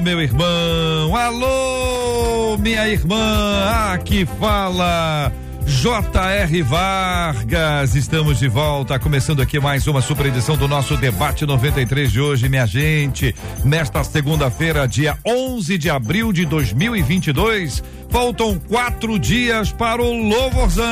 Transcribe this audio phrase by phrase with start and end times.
[0.00, 1.16] meu irmão.
[1.16, 3.92] Alô, minha irmã.
[3.92, 5.32] Aqui fala
[5.66, 6.62] J.R.
[6.62, 12.20] Vargas, estamos de volta, começando aqui mais uma super edição do nosso debate 93 de
[12.20, 13.34] hoje, minha gente.
[13.64, 20.84] Nesta segunda-feira, dia 11 de abril de 2022, faltam quatro dias para o Louvorzão.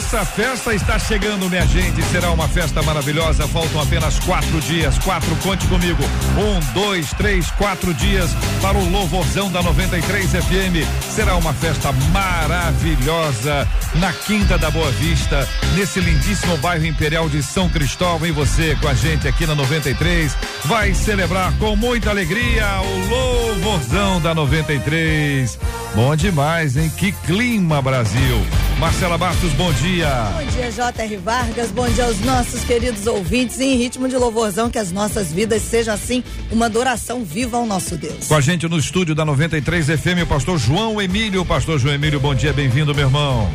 [0.00, 2.02] Essa festa está chegando, minha gente.
[2.04, 3.46] Será uma festa maravilhosa.
[3.46, 4.98] Faltam apenas quatro dias.
[4.98, 6.02] Quatro, conte comigo.
[6.38, 8.30] Um, dois, três, quatro dias
[8.62, 10.88] para o louvorzão da 93 FM.
[11.14, 17.68] Será uma festa maravilhosa na Quinta da Boa Vista, nesse lindíssimo bairro Imperial de São
[17.68, 18.26] Cristóvão.
[18.26, 24.18] E você com a gente aqui na 93 vai celebrar com muita alegria o louvorzão
[24.18, 25.58] da 93.
[25.94, 26.90] Bom demais, hein?
[26.96, 28.46] Que clima, Brasil.
[28.78, 29.89] Marcela Bastos, bom dia.
[29.90, 31.16] Bom dia, J.R.
[31.16, 31.72] Vargas.
[31.72, 33.58] Bom dia aos nossos queridos ouvintes.
[33.58, 37.96] Em ritmo de louvorzão, que as nossas vidas sejam assim uma adoração viva ao nosso
[37.96, 38.28] Deus.
[38.28, 41.44] Com a gente no estúdio da 93 FM, o pastor João Emílio.
[41.44, 43.50] Pastor João Emílio, bom dia, bem-vindo, meu irmão.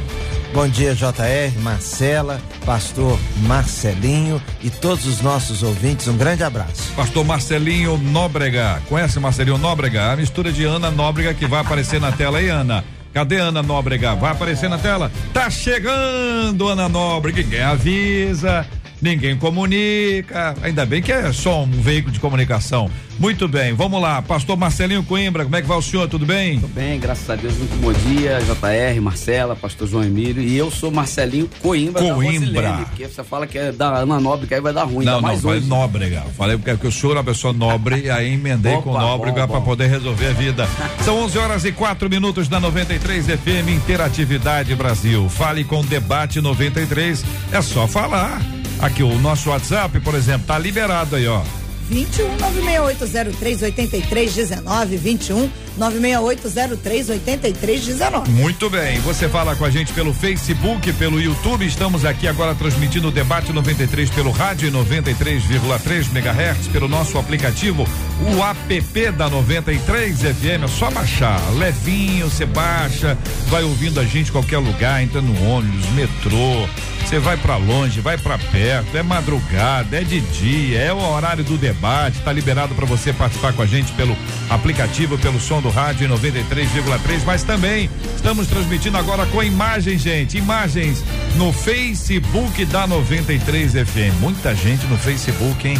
[0.54, 6.10] Bom dia, JR, Marcela, pastor Marcelinho e todos os nossos ouvintes.
[6.10, 6.92] Um grande abraço.
[6.98, 8.82] Pastor Marcelinho Nóbrega.
[8.90, 10.12] Conhece Marcelinho Nóbrega?
[10.12, 12.84] A mistura de Ana Nóbrega que vai aparecer na tela aí, Ana.
[13.16, 14.14] Cadê Ana Nóbrega?
[14.14, 15.10] Vai aparecer na tela?
[15.34, 17.42] Tá chegando, Ana Nóbrega.
[17.42, 18.68] Ninguém avisa,
[19.06, 20.56] ninguém comunica.
[20.64, 22.90] Ainda bem que é só um veículo de comunicação.
[23.20, 24.22] Muito bem, vamos lá.
[24.22, 26.10] Pastor Marcelinho Coimbra, como é que vai o senhor?
[26.10, 26.60] Tudo bem?
[26.60, 27.56] Tudo bem, graças a Deus.
[27.58, 30.44] Muito bom dia, JR, Marcela, Pastor João Emílio.
[30.44, 32.02] E eu sou Marcelinho Coimbra.
[32.14, 32.62] Coimbra.
[32.62, 35.06] Da porque você fala que é da Ana Nóbrega, aí vai dar ruim.
[35.06, 35.68] Não, não, vai hoje.
[35.68, 36.24] Nóbrega.
[36.36, 39.88] Falei porque o senhor é uma pessoa nobre, aí emendei Opa, com Nóbrega para poder
[39.88, 40.68] resolver a vida.
[41.06, 45.30] São 11 horas e quatro minutos da 93 FM Interatividade Brasil.
[45.30, 47.24] Fale com Debate 93.
[47.52, 48.42] É só falar.
[48.80, 51.42] Aqui o nosso WhatsApp, por exemplo, tá liberado aí, ó.
[51.90, 58.32] 21 96803 8319 21 96803 8319.
[58.32, 61.66] Muito bem, você fala com a gente pelo Facebook, pelo YouTube.
[61.66, 67.86] Estamos aqui agora transmitindo o debate 93 pelo rádio 93,3 MHz, pelo nosso aplicativo,
[68.22, 70.64] o app da 93 FM.
[70.64, 75.90] É só baixar, levinho, você baixa, vai ouvindo a gente qualquer lugar, entra no ônibus,
[75.92, 76.68] metrô.
[77.06, 81.44] Você vai pra longe, vai pra perto, é madrugada, é de dia, é o horário
[81.44, 84.18] do debate, tá liberado para você participar com a gente pelo
[84.50, 90.38] aplicativo, pelo som do rádio em 93,3, mas também estamos transmitindo agora com imagem, gente,
[90.38, 91.04] imagens
[91.38, 94.20] no Facebook da 93 FM.
[94.20, 95.78] Muita gente no Facebook, hein?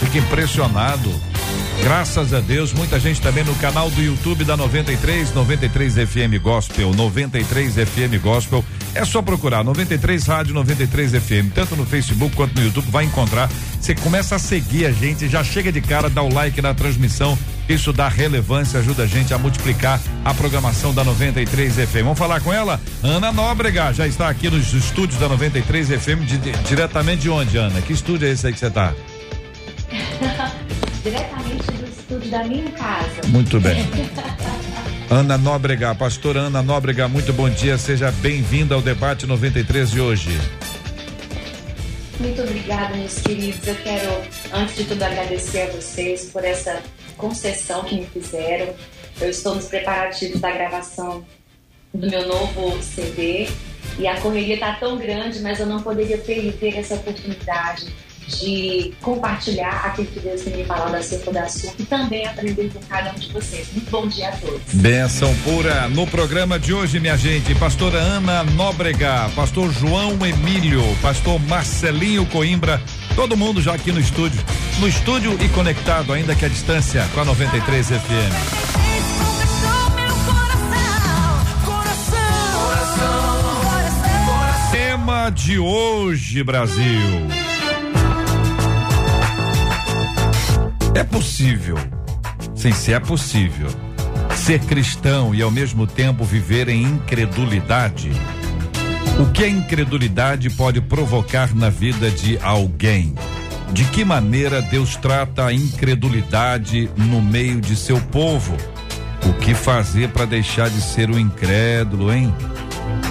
[0.00, 1.14] Fica impressionado.
[1.80, 6.92] Graças a Deus, muita gente também no canal do YouTube da 93, 93 FM Gospel,
[6.92, 8.64] 93 FM Gospel.
[8.96, 13.48] É só procurar 93 Rádio 93 FM, tanto no Facebook quanto no YouTube, vai encontrar.
[13.80, 17.38] Você começa a seguir a gente, já chega de cara, dá o like na transmissão.
[17.68, 22.02] Isso dá relevância, ajuda a gente a multiplicar a programação da 93 FM.
[22.02, 22.78] Vamos falar com ela?
[23.02, 27.56] Ana Nóbrega já está aqui nos estúdios da 93 FM, de- de- diretamente de onde,
[27.56, 27.80] Ana?
[27.80, 28.92] Que estúdio é esse aí que você está?
[31.02, 33.28] diretamente do estúdio da minha casa.
[33.28, 33.86] Muito bem.
[35.10, 40.38] Ana Nóbrega, pastora Ana Nóbrega, muito bom dia, seja bem-vinda ao debate 93 de hoje.
[42.20, 43.66] Muito obrigada, meus queridos.
[43.66, 44.20] Eu quero,
[44.52, 46.80] antes de tudo, agradecer a vocês por essa
[47.14, 48.74] concessão que me fizeram.
[49.20, 51.24] Eu estou nos preparativos da gravação
[51.92, 53.48] do meu novo CD
[53.98, 57.86] e a correria está tão grande, mas eu não poderia perder essa oportunidade
[58.26, 62.80] de compartilhar aquilo que Deus tem me falado acerca do assunto e também aprender com
[62.86, 63.68] cada um de vocês.
[63.72, 64.62] Muito bom dia a todos.
[64.72, 67.54] Benção pura no programa de hoje, minha gente.
[67.54, 72.80] Pastora Ana Nóbrega, pastor João Emílio, pastor Marcelinho Coimbra,
[73.14, 74.40] todo mundo já aqui no estúdio.
[74.78, 78.74] No estúdio e conectado, ainda que à distância, com a 93 FM.
[84.72, 86.84] Tema de hoje, Brasil.
[90.94, 91.76] É possível,
[92.54, 93.68] sim, se é possível,
[94.36, 98.12] ser cristão e ao mesmo tempo viver em incredulidade.
[99.16, 103.14] O que a incredulidade pode provocar na vida de alguém?
[103.72, 108.56] De que maneira Deus trata a incredulidade no meio de seu povo?
[109.24, 112.34] O que fazer para deixar de ser o incrédulo, hein?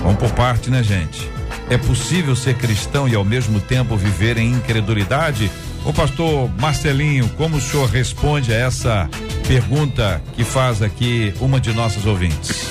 [0.02, 1.30] Vamos por parte, né, gente?
[1.70, 5.50] É possível ser cristão e ao mesmo tempo viver em incredulidade?
[5.86, 9.10] O pastor Marcelinho, como o senhor responde a essa
[9.48, 12.68] pergunta que faz aqui uma de nossas ouvintes?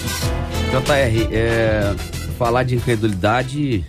[0.71, 1.95] JR, é,
[2.43, 3.85] falar de incredulidade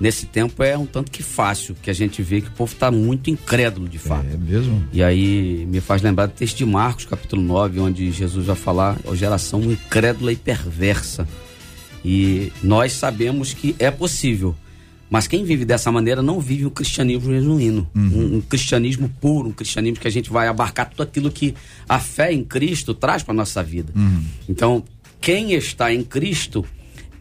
[0.00, 2.90] nesse tempo é um tanto que fácil, que a gente vê que o povo está
[2.90, 4.26] muito incrédulo de fato.
[4.32, 4.82] É mesmo?
[4.94, 8.98] E aí me faz lembrar do texto de Marcos, capítulo 9, onde Jesus vai falar
[9.06, 11.28] a geração incrédula e perversa.
[12.02, 14.56] E nós sabemos que é possível.
[15.10, 18.02] Mas quem vive dessa maneira não vive um cristianismo genuíno, uhum.
[18.02, 21.54] um, um, cristianismo puro, um cristianismo que a gente vai abarcar tudo aquilo que
[21.86, 23.92] a fé em Cristo traz para nossa vida.
[23.94, 24.24] Uhum.
[24.48, 24.82] Então,
[25.20, 26.64] quem está em Cristo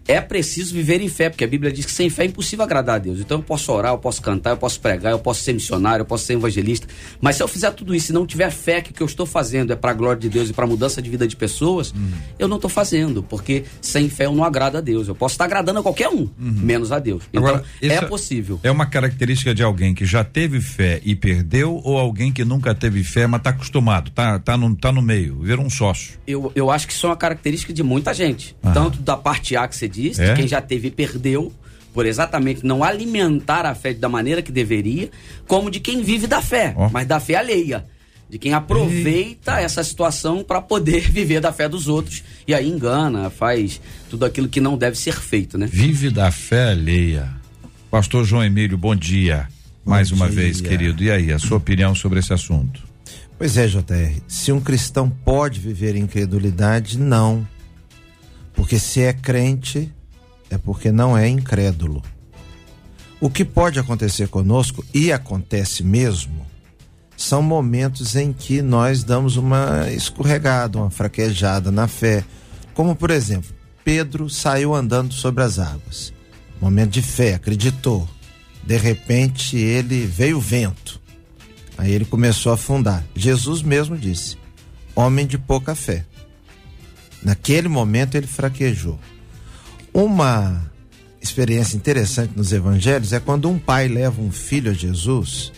[0.07, 2.95] é preciso viver em fé, porque a Bíblia diz que sem fé é impossível agradar
[2.95, 3.19] a Deus.
[3.19, 6.05] Então eu posso orar, eu posso cantar, eu posso pregar, eu posso ser missionário, eu
[6.05, 6.87] posso ser evangelista,
[7.19, 9.25] mas se eu fizer tudo isso e não tiver fé que o que eu estou
[9.25, 11.91] fazendo é para a glória de Deus e para a mudança de vida de pessoas,
[11.91, 12.11] uhum.
[12.39, 15.07] eu não estou fazendo, porque sem fé eu não agrado a Deus.
[15.07, 16.31] Eu posso estar agradando a qualquer um, uhum.
[16.39, 17.23] menos a Deus.
[17.31, 18.59] Então Agora, é possível.
[18.63, 22.73] É uma característica de alguém que já teve fé e perdeu ou alguém que nunca
[22.73, 26.19] teve fé, mas está acostumado, tá, tá, no, tá no meio, virou um sócio?
[26.25, 28.55] Eu, eu acho que isso é uma característica de muita gente.
[28.63, 28.71] Ah.
[28.71, 30.29] Tanto da parte A que você diz, é?
[30.29, 31.51] de quem já teve e perdeu,
[31.93, 35.09] por exatamente não alimentar a fé da maneira que deveria,
[35.47, 36.89] como de quem vive da fé, oh.
[36.89, 37.85] mas da fé alheia.
[38.29, 39.61] De quem aproveita Eita.
[39.61, 44.47] essa situação para poder viver da fé dos outros e aí engana, faz tudo aquilo
[44.47, 45.67] que não deve ser feito, né?
[45.69, 47.29] Vive da fé alheia.
[47.89, 49.49] Pastor João Emílio, bom dia.
[49.83, 50.15] Bom Mais dia.
[50.15, 51.03] uma vez, querido.
[51.03, 52.81] E aí, a sua opinião sobre esse assunto?
[53.37, 54.21] Pois é, JR.
[54.27, 57.45] Se um cristão pode viver em incredulidade, não.
[58.61, 59.91] Porque se é crente,
[60.47, 62.03] é porque não é incrédulo.
[63.19, 66.45] O que pode acontecer conosco, e acontece mesmo,
[67.17, 72.23] são momentos em que nós damos uma escorregada, uma fraquejada na fé.
[72.75, 73.49] Como, por exemplo,
[73.83, 76.13] Pedro saiu andando sobre as águas.
[76.61, 78.07] Momento de fé, acreditou.
[78.63, 81.01] De repente ele veio o vento.
[81.79, 83.03] Aí ele começou a afundar.
[83.15, 84.37] Jesus mesmo disse:
[84.95, 86.05] homem de pouca fé.
[87.23, 88.99] Naquele momento ele fraquejou.
[89.93, 90.69] Uma
[91.21, 95.51] experiência interessante nos evangelhos é quando um pai leva um filho a Jesus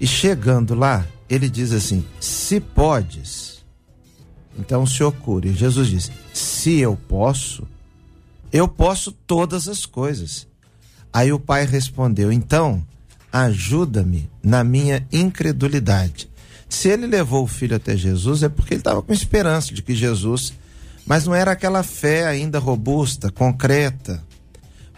[0.00, 3.64] e chegando lá, ele diz assim: Se podes,
[4.58, 5.52] então o Senhor cure.
[5.52, 7.66] Jesus diz: Se eu posso,
[8.52, 10.46] eu posso todas as coisas.
[11.12, 12.84] Aí o pai respondeu: Então,
[13.32, 16.28] ajuda-me na minha incredulidade.
[16.68, 19.94] Se ele levou o filho até Jesus, é porque ele estava com esperança de que
[19.94, 20.52] Jesus
[21.06, 24.22] mas não era aquela fé ainda robusta, concreta.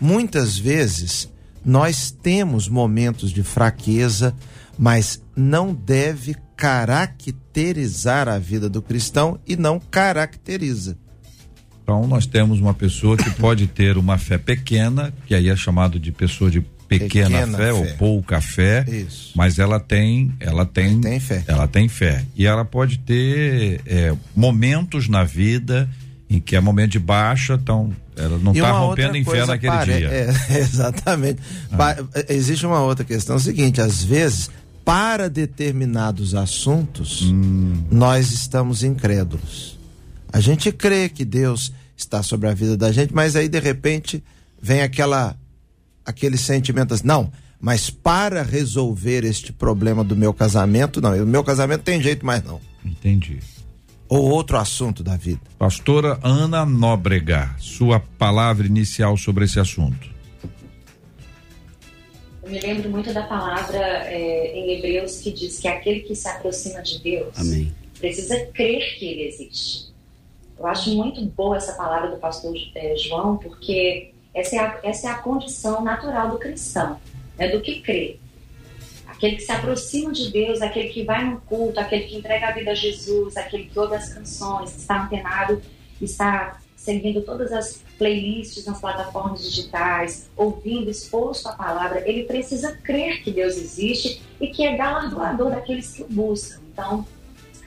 [0.01, 1.29] Muitas vezes
[1.65, 4.35] nós temos momentos de fraqueza,
[4.79, 10.97] mas não deve caracterizar a vida do cristão e não caracteriza.
[11.83, 15.99] Então nós temos uma pessoa que pode ter uma fé pequena, que aí é chamado
[16.01, 19.33] de pessoa de pequena, pequena fé, fé, ou pouca fé, Isso.
[19.35, 21.45] mas ela tem, ela tem, tem fé.
[21.47, 25.89] ela tem fé e ela pode ter é, momentos na vida
[26.31, 29.97] em que é momento de baixa, então ela não está rompendo em fé naquele pare...
[29.97, 30.09] dia.
[30.09, 31.41] É, exatamente.
[31.73, 31.97] Ah.
[32.29, 34.51] Existe uma outra questão, é o seguinte, às vezes
[34.85, 37.85] para determinados assuntos hum.
[37.91, 39.79] nós estamos incrédulos.
[40.33, 44.25] A gente crê que Deus está sobre a vida da gente, mas aí de repente
[44.63, 45.37] vem aquela
[46.09, 51.45] aquele sentimento assim, não, mas para resolver este problema do meu casamento, não, o meu
[51.45, 52.59] casamento tem jeito mais não.
[52.83, 53.41] Entendi.
[54.09, 55.43] Ou outro assunto da vida.
[55.59, 60.09] Pastora Ana Nóbrega, sua palavra inicial sobre esse assunto.
[62.43, 66.27] Eu me lembro muito da palavra é, em Hebreus que diz que aquele que se
[66.27, 67.71] aproxima de Deus Amém.
[68.01, 69.93] precisa crer que ele existe.
[70.59, 75.09] Eu acho muito boa essa palavra do pastor é, João, porque essa é a, essa
[75.09, 76.99] é a condição natural do cristão,
[77.37, 78.19] né, do que crê.
[79.07, 82.53] Aquele que se aproxima de Deus, aquele que vai no culto, aquele que entrega a
[82.53, 85.61] vida a Jesus, aquele que ouve as canções, está antenado,
[86.01, 93.23] está seguindo todas as playlists nas plataformas digitais, ouvindo, exposto à palavra, ele precisa crer
[93.25, 96.61] que Deus existe e que é galardoador daqueles que o buscam.
[96.73, 97.05] Então,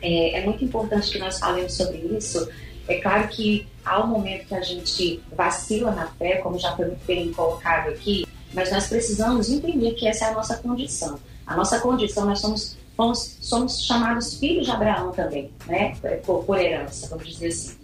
[0.01, 2.49] é, é muito importante que nós falemos sobre isso,
[2.91, 6.87] é claro que há um momento que a gente vacila na fé, como já foi
[6.87, 11.17] muito bem colocado aqui, mas nós precisamos entender que essa é a nossa condição.
[11.45, 15.95] A nossa condição, nós somos, somos, somos chamados filhos de Abraão também, né?
[16.25, 17.77] Por, por herança, vamos dizer assim.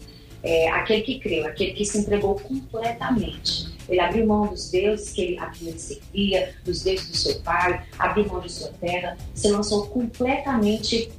[0.44, 3.76] É, aquele que creu, aquele que se entregou completamente.
[3.90, 5.52] Ele abriu mão dos deuses que ele, a
[6.64, 11.10] dos deuses do seu pai, abriu mão de sua terra, se lançou completamente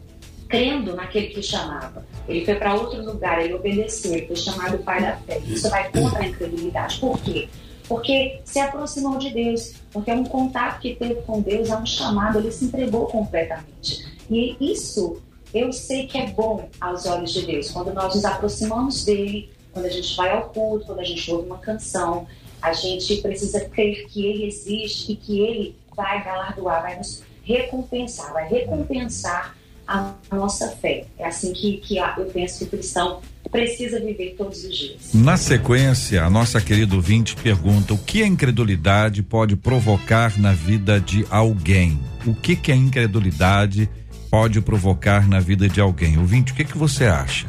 [0.48, 2.04] crendo naquele que chamava.
[2.26, 5.38] Ele foi para outro lugar, ele obedeceu, ele foi chamado pai da fé.
[5.46, 6.98] Isso vai contra a incredulidade.
[6.98, 7.48] Por quê?
[7.86, 11.86] Porque se aproximou de Deus, porque é um contato que teve com Deus, é um
[11.86, 14.06] chamado, ele se entregou completamente.
[14.30, 15.22] E isso
[15.54, 17.70] eu sei que é bom aos olhos de Deus.
[17.70, 21.46] Quando nós nos aproximamos dele, quando a gente vai ao culto, quando a gente ouve
[21.46, 22.26] uma canção,
[22.60, 28.32] a gente precisa crer que ele existe e que ele vai galardoar, vai nos recompensar,
[28.32, 29.56] vai recompensar
[29.88, 31.06] a nossa fé.
[31.18, 35.14] É assim que, que eu penso que o cristão precisa viver todos os dias.
[35.14, 41.00] Na sequência, a nossa querida ouvinte pergunta: o que a incredulidade pode provocar na vida
[41.00, 41.98] de alguém?
[42.26, 43.88] O que, que a incredulidade
[44.30, 46.18] pode provocar na vida de alguém?
[46.18, 47.46] Ouvinte, o que, que você acha?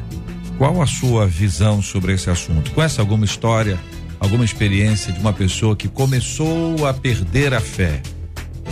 [0.58, 2.72] Qual a sua visão sobre esse assunto?
[2.72, 3.78] Conhece alguma história,
[4.20, 8.02] alguma experiência de uma pessoa que começou a perder a fé?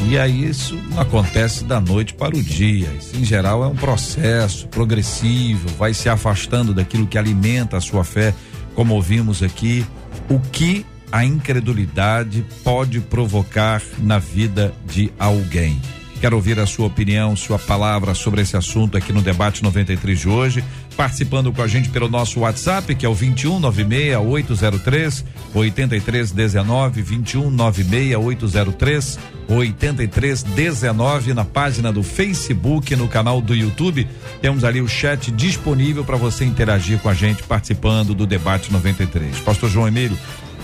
[0.06, 2.88] E aí isso não acontece da noite para o dia.
[2.98, 8.04] Isso em geral é um processo progressivo, vai se afastando daquilo que alimenta a sua
[8.04, 8.34] fé,
[8.76, 9.86] como ouvimos aqui.
[10.30, 15.82] O que a incredulidade pode provocar na vida de alguém?
[16.20, 20.28] Quero ouvir a sua opinião, sua palavra sobre esse assunto aqui no debate 93 de
[20.28, 20.64] hoje.
[20.98, 27.52] Participando com a gente pelo nosso WhatsApp, que é o 21 96 803 8319 21
[27.52, 34.08] 96 803 8319 na página do Facebook, no canal do YouTube.
[34.42, 39.40] Temos ali o chat disponível para você interagir com a gente participando do debate 93.
[39.42, 40.18] Pastor João Emílio,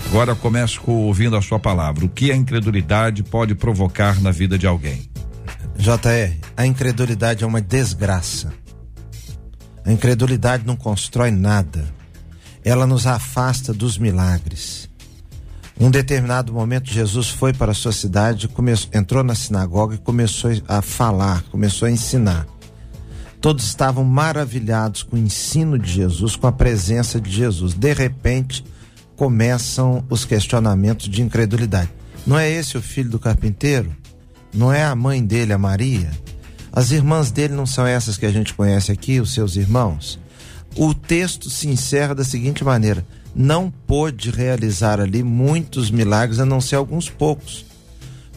[0.06, 2.04] agora começo com, ouvindo a sua palavra.
[2.04, 5.08] O que a incredulidade pode provocar na vida de alguém?
[5.76, 8.63] JR, a incredulidade é uma desgraça.
[9.84, 11.84] A incredulidade não constrói nada.
[12.64, 14.88] Ela nos afasta dos milagres.
[15.78, 20.52] Um determinado momento, Jesus foi para a sua cidade, começou, entrou na sinagoga e começou
[20.68, 22.46] a falar, começou a ensinar.
[23.40, 27.74] Todos estavam maravilhados com o ensino de Jesus, com a presença de Jesus.
[27.74, 28.64] De repente,
[29.16, 31.90] começam os questionamentos de incredulidade.
[32.26, 33.94] Não é esse o filho do carpinteiro?
[34.52, 36.10] Não é a mãe dele, a Maria?
[36.76, 40.18] As irmãs dele não são essas que a gente conhece aqui, os seus irmãos?
[40.74, 46.60] O texto se encerra da seguinte maneira: não pôde realizar ali muitos milagres, a não
[46.60, 47.64] ser alguns poucos.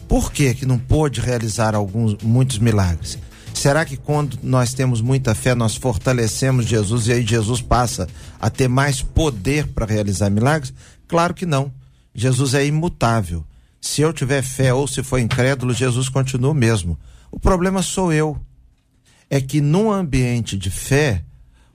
[0.06, 3.18] Por que que não pôde realizar alguns muitos milagres?
[3.52, 8.06] Será que quando nós temos muita fé, nós fortalecemos Jesus e aí Jesus passa
[8.40, 10.72] a ter mais poder para realizar milagres?
[11.08, 11.72] Claro que não.
[12.14, 13.44] Jesus é imutável.
[13.80, 16.96] Se eu tiver fé ou se for incrédulo, Jesus continua o mesmo.
[17.30, 18.38] O problema sou eu.
[19.30, 21.24] É que num ambiente de fé,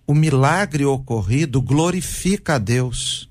[0.08, 3.30] o milagre ocorrido glorifica a Deus,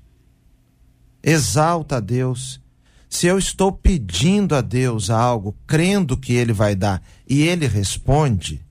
[1.21, 2.61] exalta a Deus.
[3.09, 8.63] Se eu estou pedindo a Deus algo, crendo que Ele vai dar e Ele responde,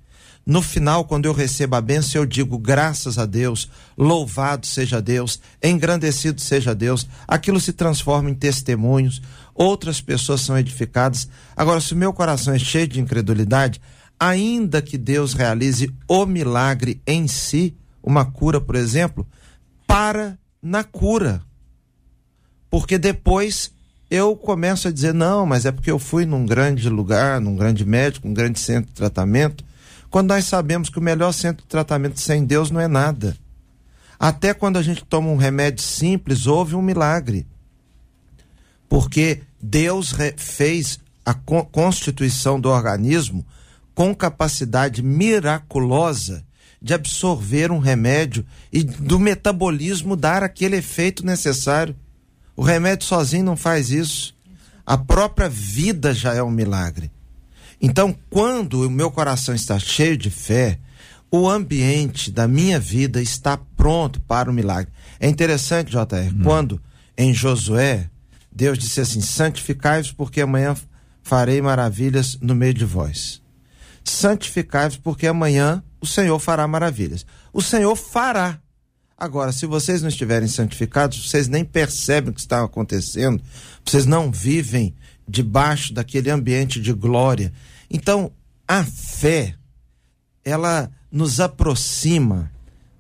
[0.45, 5.41] no final, quando eu recebo a bênção, eu digo graças a Deus, louvado seja Deus,
[5.63, 7.07] engrandecido seja Deus.
[7.29, 9.23] Aquilo se transforma em testemunhos,
[9.55, 11.29] outras pessoas são edificadas.
[11.57, 13.81] Agora, se o meu coração é cheio de incredulidade,
[14.19, 19.27] ainda que Deus realize o milagre em si, uma cura, por exemplo,
[19.87, 21.43] para na cura.
[22.71, 23.73] Porque depois
[24.11, 27.85] eu começo a dizer: não, mas é porque eu fui num grande lugar, num grande
[27.85, 29.65] médico, um grande centro de tratamento
[30.13, 33.35] quando nós sabemos que o melhor centro de tratamento sem Deus não é nada.
[34.21, 37.47] Até quando a gente toma um remédio simples, houve um milagre.
[38.93, 43.43] Porque Deus fez a constituição do organismo
[43.95, 46.45] com capacidade miraculosa
[46.81, 51.97] de absorver um remédio e do metabolismo dar aquele efeito necessário.
[52.55, 54.35] O remédio sozinho não faz isso.
[54.85, 57.11] A própria vida já é um milagre.
[57.81, 60.79] Então, quando o meu coração está cheio de fé,
[61.31, 64.93] o ambiente da minha vida está pronto para o milagre.
[65.19, 66.43] É interessante, JR, hum.
[66.45, 66.79] quando
[67.17, 68.11] em Josué,
[68.55, 70.77] Deus disse assim: santificai-vos, porque amanhã
[71.23, 73.41] farei maravilhas no meio de vós.
[74.05, 77.25] Santificai-vos, porque amanhã o Senhor fará maravilhas.
[77.53, 78.59] O Senhor fará.
[79.17, 83.41] Agora, se vocês não estiverem santificados, vocês nem percebem o que está acontecendo,
[83.85, 84.95] vocês não vivem
[85.29, 87.53] debaixo daquele ambiente de glória
[87.93, 88.33] então,
[88.67, 89.55] a fé,
[90.43, 92.51] ela nos aproxima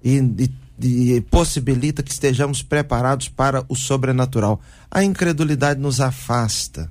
[0.04, 0.50] e, e,
[0.80, 4.60] e, possibilita que estejamos preparados para o sobrenatural.
[4.90, 6.90] A incredulidade nos afasta,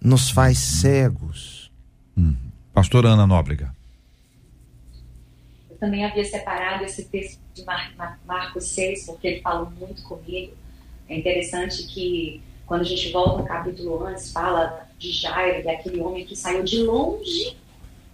[0.00, 0.80] nos faz uhum.
[0.80, 1.70] cegos.
[2.16, 2.34] Hum.
[2.72, 3.74] Pastor Ana Nóbrega.
[5.70, 10.02] Eu também havia separado esse texto de Mar Mar Marcos 6, porque ele fala muito
[10.02, 10.52] comigo.
[11.08, 16.00] É interessante que Quando a gente volta no capítulo antes, fala de Jairo, e aquele
[16.00, 17.56] homem que saiu de longe,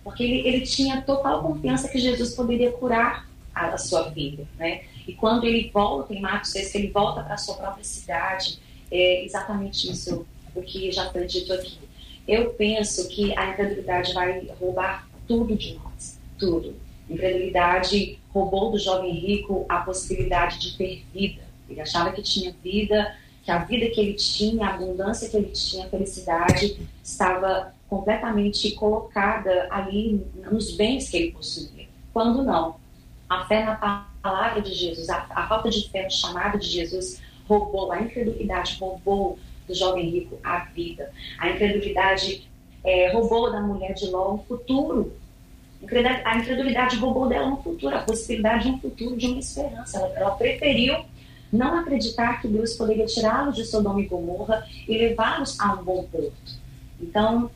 [0.03, 4.83] porque ele, ele tinha total confiança que Jesus poderia curar a, a sua vida, né?
[5.11, 8.61] E quando ele volta, em Marcos 6, que ele volta para a sua própria cidade,
[8.89, 10.25] é exatamente isso
[10.55, 11.81] o que já foi dito aqui.
[12.29, 16.77] Eu penso que a incredulidade vai roubar tudo de nós, tudo.
[17.09, 21.43] Incredulidade roubou do jovem rico a possibilidade de ter vida.
[21.69, 25.51] Ele achava que tinha vida, que a vida que ele tinha, a abundância que ele
[25.51, 31.89] tinha, a felicidade, estava completamente colocada ali nos bens que ele possuía.
[32.13, 32.77] Quando não.
[33.29, 37.21] A fé na palavra de Jesus, a, a falta de fé no chamado de Jesus
[37.49, 41.11] roubou, a incredulidade roubou do jovem rico a vida.
[41.39, 42.49] A incredulidade
[42.85, 45.13] é, roubou da mulher de Ló o futuro.
[46.25, 49.99] A incredulidade roubou dela um futuro, a possibilidade de um futuro, de uma esperança.
[49.99, 50.97] Ela, ela preferiu
[51.51, 56.05] não acreditar que Deus poderia tirá-los de Sodoma e Gomorra e levá-los a um bom
[56.05, 56.61] porto.
[57.01, 57.51] Então,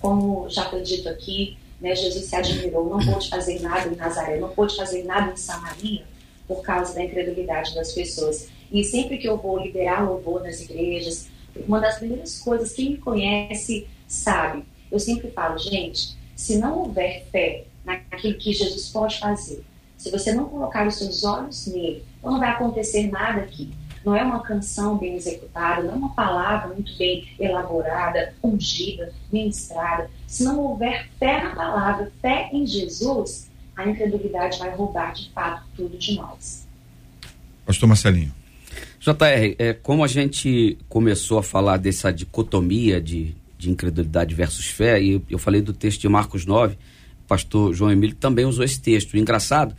[0.00, 4.38] como já foi dito aqui, né, Jesus se admirou, não pôde fazer nada em Nazaré,
[4.38, 6.04] não pôde fazer nada em Samaria
[6.46, 8.48] por causa da incredulidade das pessoas.
[8.70, 11.28] E sempre que eu vou liberar louvor nas igrejas,
[11.66, 17.26] uma das primeiras coisas, quem me conhece sabe, eu sempre falo, gente, se não houver
[17.30, 19.64] fé naquilo que Jesus pode fazer,
[19.96, 23.70] se você não colocar os seus olhos nele, não vai acontecer nada aqui.
[24.08, 30.10] Não é uma canção bem executada, não é uma palavra muito bem elaborada, ungida, ministrada.
[30.26, 35.62] Se não houver fé na palavra, fé em Jesus, a incredulidade vai roubar de fato
[35.76, 36.66] tudo de nós.
[37.66, 38.32] Pastor Marcelinho.
[38.98, 45.02] JR, é, como a gente começou a falar dessa dicotomia de, de incredulidade versus fé,
[45.02, 48.80] e eu falei do texto de Marcos 9, o pastor João Emílio também usou esse
[48.80, 49.12] texto.
[49.12, 49.76] O engraçado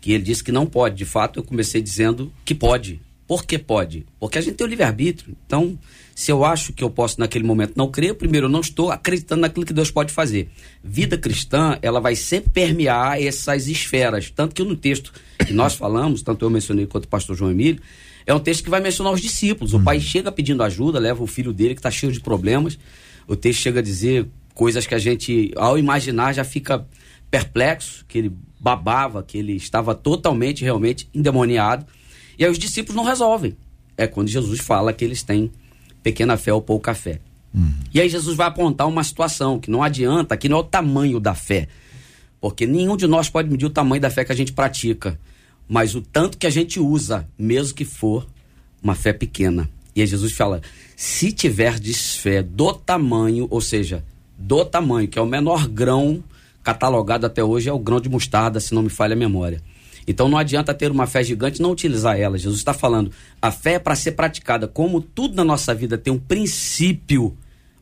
[0.00, 0.96] que ele disse que não pode.
[0.96, 3.06] De fato, eu comecei dizendo que pode.
[3.28, 4.06] Por que pode?
[4.18, 5.36] Porque a gente tem o livre-arbítrio.
[5.46, 5.78] Então,
[6.14, 9.42] se eu acho que eu posso naquele momento não crer, primeiro eu não estou acreditando
[9.42, 10.48] naquilo que Deus pode fazer.
[10.82, 14.30] Vida cristã, ela vai sempre permear essas esferas.
[14.30, 15.12] Tanto que no texto
[15.46, 17.82] que nós falamos, tanto eu mencionei quanto o pastor João Emílio,
[18.26, 19.74] é um texto que vai mencionar os discípulos.
[19.74, 22.78] O pai chega pedindo ajuda, leva o filho dele que está cheio de problemas.
[23.26, 26.86] O texto chega a dizer coisas que a gente, ao imaginar, já fica
[27.30, 31.86] perplexo, que ele babava, que ele estava totalmente, realmente endemoniado.
[32.38, 33.56] E aí os discípulos não resolvem.
[33.96, 35.50] É quando Jesus fala que eles têm
[36.02, 37.20] pequena fé ou pouca fé.
[37.52, 37.72] Uhum.
[37.92, 41.18] E aí Jesus vai apontar uma situação que não adianta, que não é o tamanho
[41.18, 41.68] da fé.
[42.40, 45.18] Porque nenhum de nós pode medir o tamanho da fé que a gente pratica.
[45.68, 48.26] Mas o tanto que a gente usa, mesmo que for
[48.82, 49.68] uma fé pequena.
[49.94, 50.62] E aí Jesus fala:
[50.96, 51.80] se tiver
[52.20, 54.04] fé do tamanho, ou seja,
[54.38, 56.22] do tamanho, que é o menor grão
[56.62, 59.62] catalogado até hoje é o grão de mostarda, se não me falha a memória.
[60.08, 62.38] Então não adianta ter uma fé gigante e não utilizar ela.
[62.38, 64.66] Jesus está falando, a fé é para ser praticada.
[64.66, 67.36] Como tudo na nossa vida tem um princípio,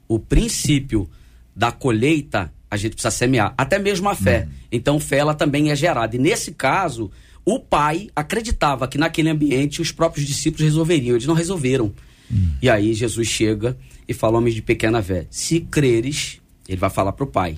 [0.08, 1.08] o princípio
[1.54, 3.54] da colheita, a gente precisa semear.
[3.56, 4.40] Até mesmo a fé.
[4.40, 4.52] Uhum.
[4.72, 6.16] Então fé ela também é gerada.
[6.16, 7.12] E nesse caso,
[7.44, 11.14] o pai acreditava que naquele ambiente os próprios discípulos resolveriam.
[11.14, 11.94] Eles não resolveram.
[12.28, 12.50] Uhum.
[12.60, 17.12] E aí Jesus chega e fala, homens de pequena fé, se creres, ele vai falar
[17.12, 17.56] para o pai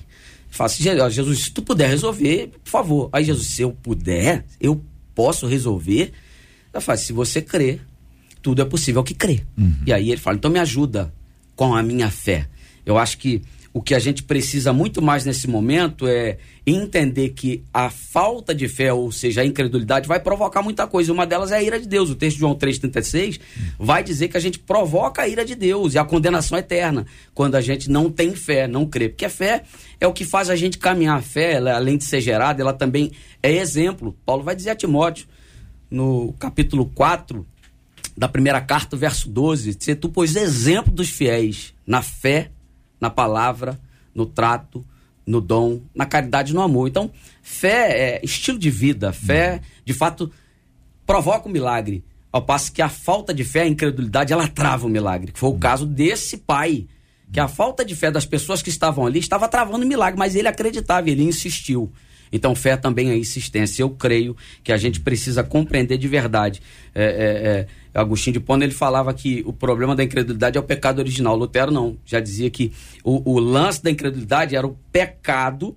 [0.49, 3.09] Fala assim, Jesus, se tu puder resolver, por favor.
[3.11, 4.83] Aí Jesus, se eu puder, eu
[5.13, 6.11] posso resolver.
[6.73, 7.81] Eu falo, se você crer,
[8.41, 9.41] tudo é possível que crê.
[9.57, 9.81] Uhum.
[9.85, 11.13] E aí ele fala, então me ajuda
[11.55, 12.47] com a minha fé.
[12.85, 13.41] Eu acho que
[13.79, 16.37] o que a gente precisa muito mais nesse momento é
[16.67, 21.13] entender que a falta de fé, ou seja, a incredulidade, vai provocar muita coisa.
[21.13, 22.09] Uma delas é a ira de Deus.
[22.09, 23.39] O texto de João 3,36
[23.79, 27.55] vai dizer que a gente provoca a ira de Deus e a condenação eterna quando
[27.55, 29.07] a gente não tem fé, não crê.
[29.07, 29.63] Porque a fé
[29.97, 31.17] é o que faz a gente caminhar.
[31.17, 34.13] A fé, ela, além de ser gerada, ela também é exemplo.
[34.25, 35.25] Paulo vai dizer a Timóteo,
[35.89, 37.47] no capítulo 4
[38.17, 42.51] da primeira carta, verso 12: Se tu, pois, exemplo dos fiéis na fé,
[42.99, 43.79] na palavra,
[44.13, 44.85] no trato,
[45.25, 46.87] no dom, na caridade, no amor.
[46.87, 49.13] Então, fé é estilo de vida.
[49.13, 50.31] Fé, de fato,
[51.05, 52.03] provoca o um milagre.
[52.31, 55.31] Ao passo que a falta de fé, a incredulidade, ela trava o milagre.
[55.31, 56.87] Que foi o caso desse pai.
[57.31, 60.35] Que a falta de fé das pessoas que estavam ali estava travando o milagre, mas
[60.35, 61.91] ele acreditava, ele insistiu.
[62.31, 63.81] Então, fé também é insistência.
[63.83, 66.61] Eu creio que a gente precisa compreender de verdade.
[66.93, 67.07] É, é,
[67.95, 71.35] é, Agostinho de Pona ele falava que o problema da incredulidade é o pecado original.
[71.35, 71.97] Lutero não.
[72.05, 72.71] Já dizia que
[73.03, 75.75] o, o lance da incredulidade era o pecado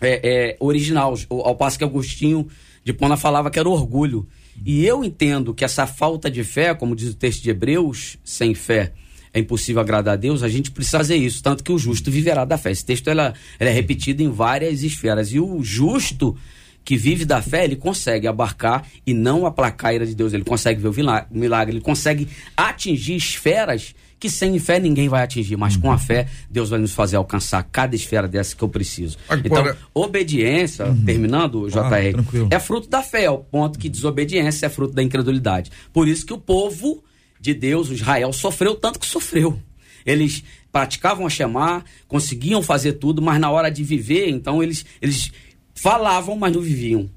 [0.00, 1.14] é, é, original.
[1.28, 2.48] Ao passo que Agostinho
[2.84, 4.26] de Pona falava que era orgulho.
[4.64, 8.54] E eu entendo que essa falta de fé, como diz o texto de Hebreus, sem
[8.54, 8.92] fé
[9.34, 12.44] é impossível agradar a Deus, a gente precisa fazer isso, tanto que o justo viverá
[12.44, 12.70] da fé.
[12.70, 15.32] Esse texto ela, ela é repetido em várias esferas.
[15.32, 16.36] E o justo
[16.84, 20.32] que vive da fé, ele consegue abarcar e não aplacar a ira de Deus.
[20.32, 20.94] Ele consegue ver o
[21.36, 25.82] milagre, ele consegue atingir esferas que sem fé ninguém vai atingir, mas uhum.
[25.82, 29.18] com a fé Deus vai nos fazer alcançar cada esfera dessa que eu preciso.
[29.28, 29.72] Agora...
[29.72, 31.04] Então, obediência, uhum.
[31.04, 35.70] terminando, JR, ah, é fruto da fé, ao ponto que desobediência é fruto da incredulidade.
[35.92, 37.02] Por isso que o povo
[37.44, 39.60] de Deus, o Israel, sofreu tanto que sofreu.
[40.04, 45.30] Eles praticavam a chamar, conseguiam fazer tudo, mas na hora de viver, então eles, eles
[45.74, 47.08] falavam, mas não viviam.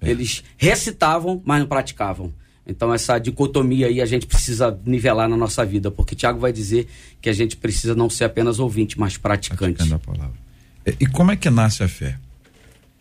[0.00, 0.10] É.
[0.10, 2.34] Eles recitavam, mas não praticavam.
[2.66, 6.88] Então essa dicotomia aí a gente precisa nivelar na nossa vida, porque Tiago vai dizer
[7.20, 9.76] que a gente precisa não ser apenas ouvinte, mas praticante.
[9.76, 10.36] Praticando a palavra.
[10.98, 12.18] E como é que nasce a fé?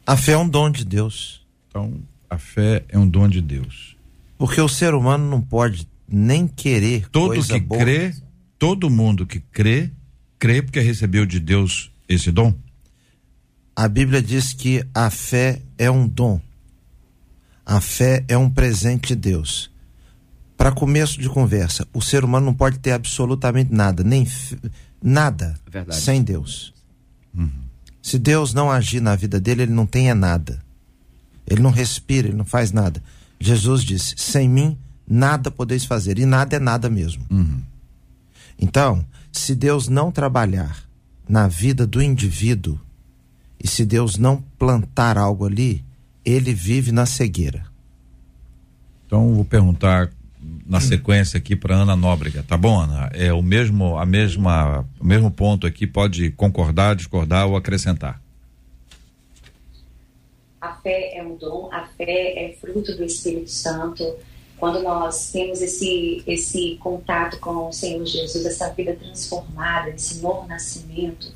[0.06, 1.42] A fé é um dom de Deus.
[1.68, 3.96] Então, a fé é um dom de Deus.
[4.38, 7.82] Porque o ser humano não pode nem querer todo coisa que boa.
[7.82, 8.14] crê,
[8.58, 9.92] todo mundo que crê,
[10.40, 12.54] crê porque recebeu de Deus esse dom.
[13.76, 16.42] A Bíblia diz que a fé é um dom.
[17.66, 19.70] A fé é um presente de Deus.
[20.56, 24.28] Para começo de conversa, o ser humano não pode ter absolutamente nada, nem
[25.04, 26.02] nada Verdade.
[26.02, 26.74] sem Deus.
[27.36, 27.52] Uhum.
[28.02, 30.64] Se Deus não agir na vida dele, ele não tem é nada.
[31.46, 33.04] Ele não respira, ele não faz nada.
[33.40, 36.20] Jesus disse: sem mim nada podeis fazer.
[36.20, 37.26] E nada é nada mesmo.
[37.30, 37.62] Uhum.
[38.60, 40.84] Então, se Deus não trabalhar
[41.28, 42.80] na vida do indivíduo,
[43.64, 45.84] e se Deus não plantar algo ali,
[46.24, 47.66] ele vive na cegueira.
[49.06, 50.12] Então vou perguntar
[50.66, 53.10] na sequência aqui para Ana Nóbrega, tá bom, Ana?
[53.14, 58.22] É o mesmo a mesma o mesmo ponto aqui pode concordar, discordar ou acrescentar.
[60.60, 62.04] A fé é um dom, a fé
[62.46, 64.04] é fruto do Espírito Santo.
[64.60, 70.48] Quando nós temos esse esse contato com o Senhor Jesus, essa vida transformada, esse novo
[70.48, 71.32] nascimento,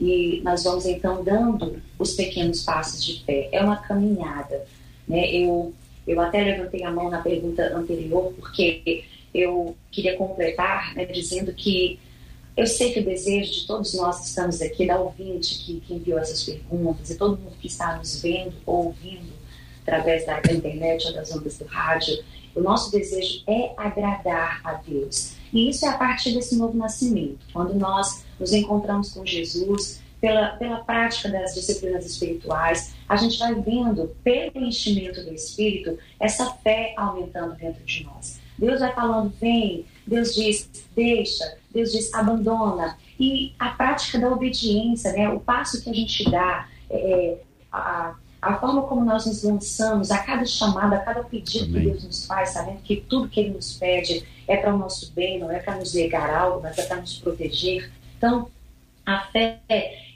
[0.00, 3.48] e nós vamos então dando os pequenos passos de fé.
[3.52, 4.66] É uma caminhada,
[5.06, 5.30] né?
[5.32, 5.72] Eu
[6.06, 9.04] eu até levantei a mão na pergunta anterior porque
[9.34, 12.00] eu queria completar, né, dizendo que
[12.56, 15.94] eu sei que o desejo de todos nós que estamos aqui, da ouvinte que, que
[15.94, 19.32] enviou essas perguntas e todo mundo que está nos vendo ou ouvindo
[19.82, 22.18] através da internet ou das ondas do rádio,
[22.54, 25.34] o nosso desejo é agradar a Deus.
[25.52, 30.48] E isso é a partir desse novo nascimento, quando nós nos encontramos com Jesus, pela,
[30.56, 36.92] pela prática das disciplinas espirituais, a gente vai vendo, pelo enchimento do Espírito, essa fé
[36.96, 38.40] aumentando dentro de nós.
[38.58, 42.98] Deus vai falando, vem, Deus diz, deixa, Deus diz, abandona.
[43.18, 47.38] E a prática da obediência, né, o passo que a gente dá, é,
[47.70, 51.82] a, a forma como nós nos lançamos, a cada chamada, a cada pedido Amém.
[51.82, 55.12] que Deus nos faz, sabendo que tudo que Ele nos pede é para o nosso
[55.12, 57.90] bem, não é para nos negar algo, mas é para nos proteger.
[58.16, 58.48] Então,
[59.04, 59.58] a fé,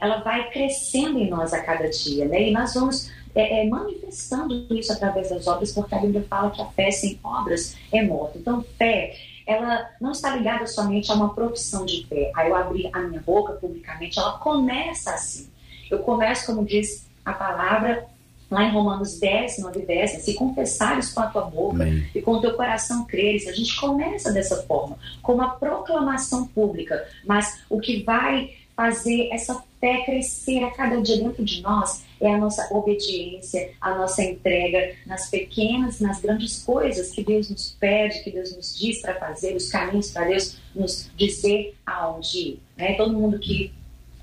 [0.00, 2.48] ela vai crescendo em nós a cada dia, né?
[2.48, 6.60] E nós vamos é, é, manifestando isso através das obras, porque a Bíblia fala que
[6.60, 8.38] a fé sem obras é morta.
[8.38, 12.30] Então, fé, ela não está ligada somente a uma profissão de fé.
[12.36, 15.48] Aí eu abri a minha boca publicamente, ela começa assim.
[15.90, 18.06] Eu começo, como diz a palavra,
[18.52, 22.06] lá em Romanos 10, 9 e 10, se confessares com a tua boca Amém.
[22.14, 27.02] e com o teu coração creres, a gente começa dessa forma, com uma proclamação pública,
[27.24, 32.32] mas o que vai fazer essa fé crescer a cada dia dentro de nós é
[32.32, 38.22] a nossa obediência, a nossa entrega nas pequenas, nas grandes coisas que Deus nos pede,
[38.22, 42.60] que Deus nos diz para fazer, os caminhos para Deus nos dizer aonde ir.
[42.76, 42.94] Né?
[42.94, 43.72] Todo mundo que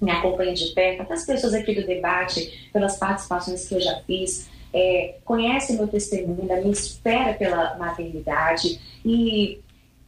[0.01, 3.99] me acompanha de perto, até as pessoas aqui do debate, pelas participações que eu já
[4.07, 9.59] fiz, é, conhecem meu testemunho, da minha espera pela maternidade e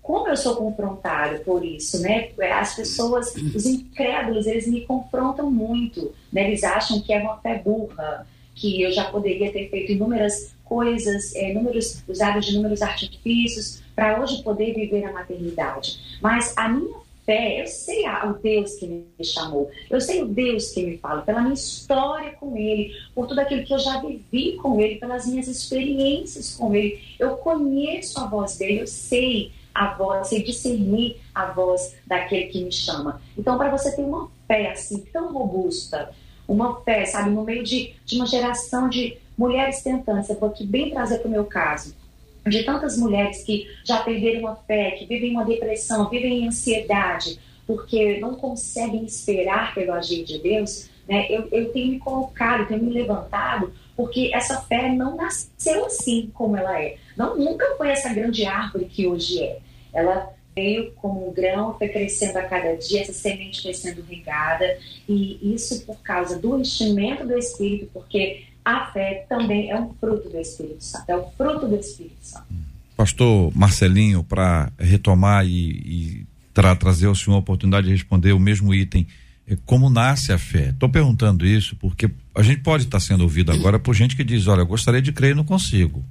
[0.01, 2.29] como eu sou confrontado por isso, né?
[2.53, 6.47] As pessoas, os incrédulos, eles me confrontam muito, né?
[6.47, 11.35] Eles acham que é uma fé burra, que eu já poderia ter feito inúmeras coisas,
[11.35, 16.17] é, números, usado de inúmeros artifícios para hoje poder viver a maternidade.
[16.21, 20.71] Mas a minha fé, eu sei o Deus que me chamou, eu sei o Deus
[20.71, 24.57] que me fala, pela minha história com Ele, por tudo aquilo que eu já vivi
[24.57, 26.99] com Ele, pelas minhas experiências com Ele.
[27.19, 32.63] Eu conheço a voz dele, eu sei a voz, sei discernir a voz daquele que
[32.63, 33.21] me chama.
[33.37, 36.11] Então, para você ter uma fé assim tão robusta,
[36.47, 40.65] uma fé, sabe, no meio de, de uma geração de mulheres tentantes, eu vou aqui
[40.65, 41.95] bem trazer para o meu caso,
[42.45, 47.39] de tantas mulheres que já perderam a fé, que vivem uma depressão, vivem em ansiedade,
[47.67, 51.27] porque não conseguem esperar pelo agir de Deus, né?
[51.29, 56.57] eu, eu tenho me colocado, tenho me levantado, porque essa fé não nasceu assim como
[56.57, 56.97] ela é.
[57.15, 59.59] Não, nunca foi essa grande árvore que hoje é.
[59.93, 64.77] Ela veio como um grão, foi crescendo a cada dia, essa semente foi sendo regada,
[65.07, 70.29] e isso por causa do enchimento do Espírito, porque a fé também é um fruto
[70.29, 72.45] do Espírito Santo, é o fruto do Espírito Santo.
[72.95, 78.39] Pastor Marcelinho, para retomar e, e tra trazer ao senhor a oportunidade de responder o
[78.39, 79.07] mesmo item,
[79.47, 80.69] é como nasce a fé?
[80.69, 84.47] Estou perguntando isso porque a gente pode estar sendo ouvido agora por gente que diz:
[84.47, 86.05] olha, eu gostaria de crer e não consigo.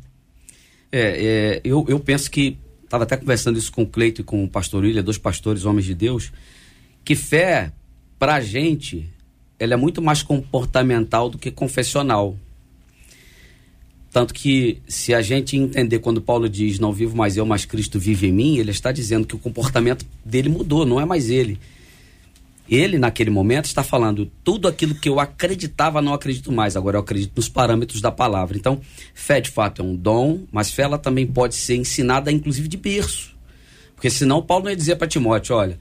[0.90, 4.42] É, é eu, eu penso que, estava até conversando isso com o Cleito e com
[4.42, 6.32] o pastor William, dois pastores homens de Deus,
[7.04, 7.72] que fé,
[8.18, 9.08] para a gente,
[9.60, 12.34] ela é muito mais comportamental do que confessional.
[14.10, 18.00] Tanto que, se a gente entender quando Paulo diz não vivo mais eu, mas Cristo
[18.00, 21.60] vive em mim, ele está dizendo que o comportamento dele mudou, não é mais ele.
[22.68, 26.76] Ele, naquele momento, está falando tudo aquilo que eu acreditava, não acredito mais.
[26.76, 28.56] Agora eu acredito nos parâmetros da palavra.
[28.56, 28.80] Então,
[29.12, 32.76] fé de fato é um dom, mas fé ela também pode ser ensinada, inclusive, de
[32.76, 33.36] berço.
[33.94, 35.78] Porque senão Paulo não ia dizer para Timóteo: olha,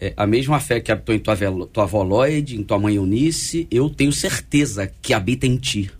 [0.00, 1.36] é, a mesma fé que habitou em tua,
[1.66, 5.90] tua avó Lloyd, em tua mãe Eunice, eu tenho certeza que habita em ti.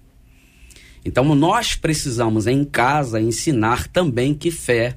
[1.05, 4.97] Então, nós precisamos em casa ensinar também que fé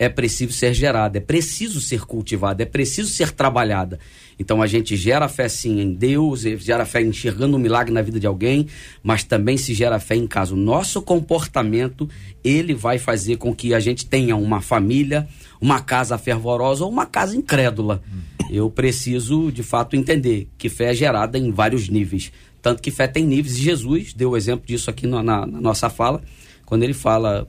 [0.00, 4.00] é preciso ser gerada, é preciso ser cultivada, é preciso ser trabalhada.
[4.38, 8.18] Então a gente gera fé sim em Deus, gera fé enxergando um milagre na vida
[8.18, 8.66] de alguém,
[9.02, 10.54] mas também se gera fé em casa.
[10.54, 12.08] O nosso comportamento,
[12.42, 15.28] ele vai fazer com que a gente tenha uma família,
[15.60, 18.02] uma casa fervorosa ou uma casa incrédula.
[18.50, 22.32] Eu preciso, de fato, entender que fé é gerada em vários níveis.
[22.62, 25.60] Tanto que fé tem níveis, e Jesus deu o exemplo disso aqui na, na, na
[25.60, 26.22] nossa fala,
[26.64, 27.46] quando ele fala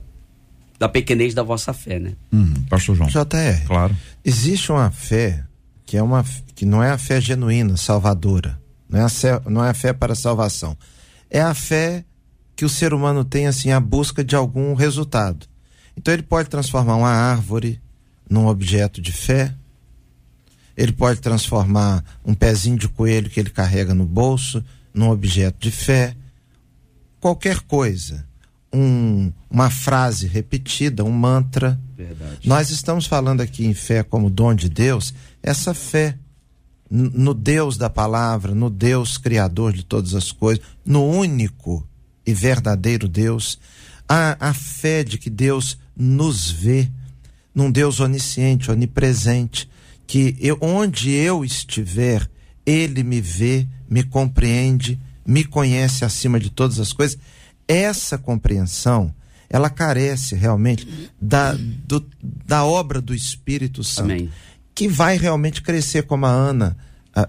[0.82, 2.14] da pequenez da vossa fé, né?
[2.32, 3.08] Uhum, Pastor João.
[3.08, 3.64] JR.
[3.68, 3.96] Claro.
[4.24, 5.44] Existe uma fé
[5.86, 6.24] que é uma
[6.56, 9.92] que não é a fé genuína, salvadora, não é a fé, não é a fé
[9.92, 10.76] para a salvação.
[11.30, 12.04] É a fé
[12.56, 15.46] que o ser humano tem assim a busca de algum resultado.
[15.96, 17.80] Então ele pode transformar uma árvore
[18.28, 19.54] num objeto de fé.
[20.76, 25.70] Ele pode transformar um pezinho de coelho que ele carrega no bolso num objeto de
[25.70, 26.16] fé.
[27.20, 28.26] Qualquer coisa
[28.72, 31.78] um, uma frase repetida, um mantra.
[31.96, 32.48] Verdade.
[32.48, 36.16] Nós estamos falando aqui em fé como dom de Deus, essa fé
[36.90, 41.86] no Deus da palavra, no Deus criador de todas as coisas, no único
[42.26, 43.58] e verdadeiro Deus,
[44.06, 46.90] a, a fé de que Deus nos vê,
[47.54, 49.68] num Deus onisciente, onipresente,
[50.06, 52.28] que eu, onde eu estiver,
[52.66, 57.18] Ele me vê, me compreende, me conhece acima de todas as coisas
[57.72, 59.14] essa compreensão
[59.52, 60.88] ela carece realmente
[61.20, 64.30] da, do, da obra do Espírito Santo, Amém.
[64.74, 66.74] que vai realmente crescer, como a Ana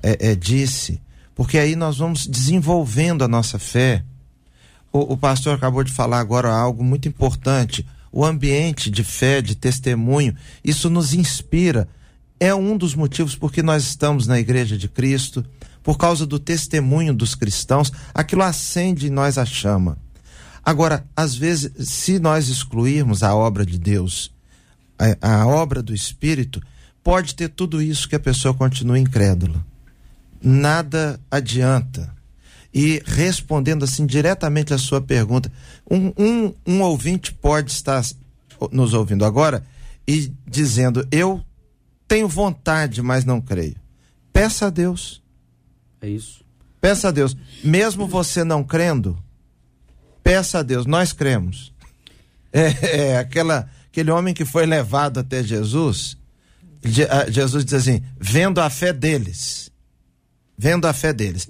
[0.01, 1.01] é, é, disse,
[1.35, 4.05] porque aí nós vamos desenvolvendo a nossa fé.
[4.89, 7.85] O, o pastor acabou de falar agora algo muito importante.
[8.09, 11.89] O ambiente de fé, de testemunho, isso nos inspira.
[12.39, 15.43] É um dos motivos porque nós estamos na Igreja de Cristo,
[15.81, 19.97] por causa do testemunho dos cristãos, aquilo acende em nós a chama.
[20.65, 24.31] Agora, às vezes, se nós excluirmos a obra de Deus,
[24.97, 26.61] a, a obra do Espírito,
[27.03, 29.63] pode ter tudo isso que a pessoa continue incrédula.
[30.41, 32.13] Nada adianta.
[32.73, 35.51] E respondendo assim diretamente à sua pergunta,
[35.89, 38.03] um, um, um ouvinte pode estar
[38.71, 39.63] nos ouvindo agora
[40.07, 41.43] e dizendo: Eu
[42.07, 43.75] tenho vontade, mas não creio.
[44.31, 45.21] Peça a Deus.
[46.01, 46.43] É isso.
[46.81, 47.37] Peça a Deus.
[47.63, 49.17] Mesmo você não crendo,
[50.23, 51.73] peça a Deus, nós cremos.
[52.51, 56.17] É, é, aquela, aquele homem que foi levado até Jesus,
[57.29, 59.71] Jesus diz assim: vendo a fé deles.
[60.57, 61.49] Vendo a fé deles.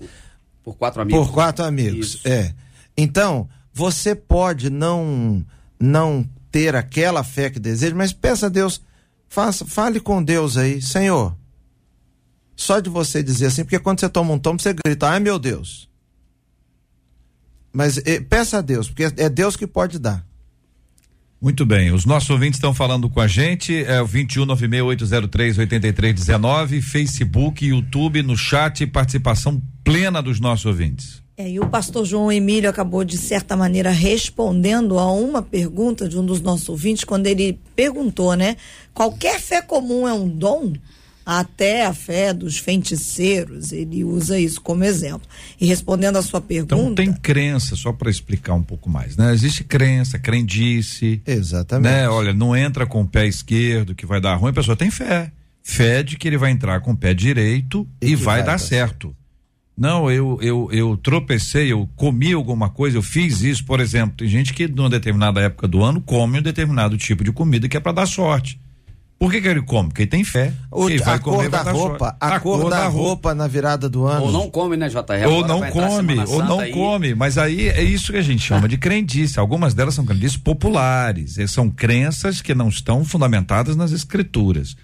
[0.64, 1.28] Por quatro amigos.
[1.28, 2.16] Por quatro amigos.
[2.16, 2.28] Isso.
[2.28, 2.54] É.
[2.96, 5.46] Então, você pode não
[5.80, 8.82] não ter aquela fé que deseja, mas peça a Deus,
[9.28, 11.36] faça, fale com Deus aí, Senhor.
[12.56, 15.40] Só de você dizer assim, porque quando você toma um tombo, você grita, ai meu
[15.40, 15.90] Deus.
[17.74, 20.24] Mas eh, peça a Deus, porque é Deus que pode dar.
[21.42, 28.24] Muito bem, os nossos ouvintes estão falando com a gente, é o 21968038319, Facebook, YouTube,
[28.24, 31.22] no chat, participação plena dos nossos ouvintes.
[31.36, 36.18] É, e o pastor João Emílio acabou, de certa maneira, respondendo a uma pergunta de
[36.18, 38.56] um dos nossos ouvintes, quando ele perguntou, né?
[38.94, 40.72] Qualquer fé comum é um dom?
[41.26, 45.28] Até a fé dos feiticeiros, ele usa isso como exemplo.
[45.60, 46.76] E respondendo a sua pergunta.
[46.76, 49.34] Então tem crença, só para explicar um pouco mais, né?
[49.34, 51.22] Existe crença, crendice.
[51.26, 51.92] Exatamente.
[51.92, 52.10] Né?
[52.10, 55.32] Olha, não entra com o pé esquerdo que vai dar ruim, a pessoa tem fé.
[55.62, 58.58] Fé de que ele vai entrar com o pé direito e, e vai, vai, dar,
[58.58, 59.08] certo.
[59.08, 59.24] certo.
[59.76, 64.18] Não, eu, eu, eu tropecei, eu comi alguma coisa, eu fiz isso, por exemplo.
[64.18, 67.76] Tem gente que, numa determinada época do ano, come um determinado tipo de comida que
[67.76, 68.60] é para dar sorte.
[69.24, 69.88] Por que, que ele come?
[69.88, 70.52] Porque ele tem fé.
[70.70, 72.18] O, Ele vai a cor comer, da vai dar roupa, sorte.
[72.20, 74.26] a, cor da roupa na virada do ano.
[74.26, 75.30] Ou não come, né, JR?
[75.30, 76.74] Ou não a come, ou não aí.
[76.74, 77.16] come.
[77.16, 79.40] Mas aí é isso que a gente chama de crendice.
[79.40, 81.38] Algumas delas são crendices populares.
[81.38, 84.76] e São crenças que não estão fundamentadas nas escrituras.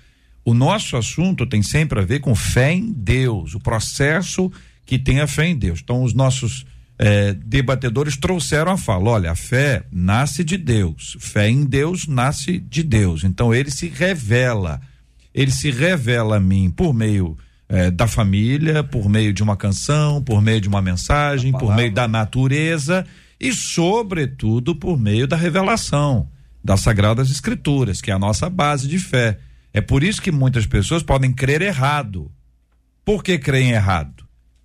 [0.46, 4.50] O nosso assunto tem sempre a ver com fé em Deus, o processo
[4.86, 5.82] que tem a fé em Deus.
[5.84, 6.66] Então, os nossos
[7.00, 12.60] eh, debatedores trouxeram a fala: olha, a fé nasce de Deus, fé em Deus nasce
[12.60, 13.24] de Deus.
[13.24, 14.82] Então, ele se revela,
[15.34, 17.38] ele se revela a mim por meio
[17.70, 21.94] eh, da família, por meio de uma canção, por meio de uma mensagem, por meio
[21.94, 23.06] da natureza
[23.40, 26.28] e, sobretudo, por meio da revelação
[26.62, 29.40] das Sagradas Escrituras, que é a nossa base de fé.
[29.74, 32.30] É por isso que muitas pessoas podem crer errado.
[33.06, 34.19] Por que creem errado?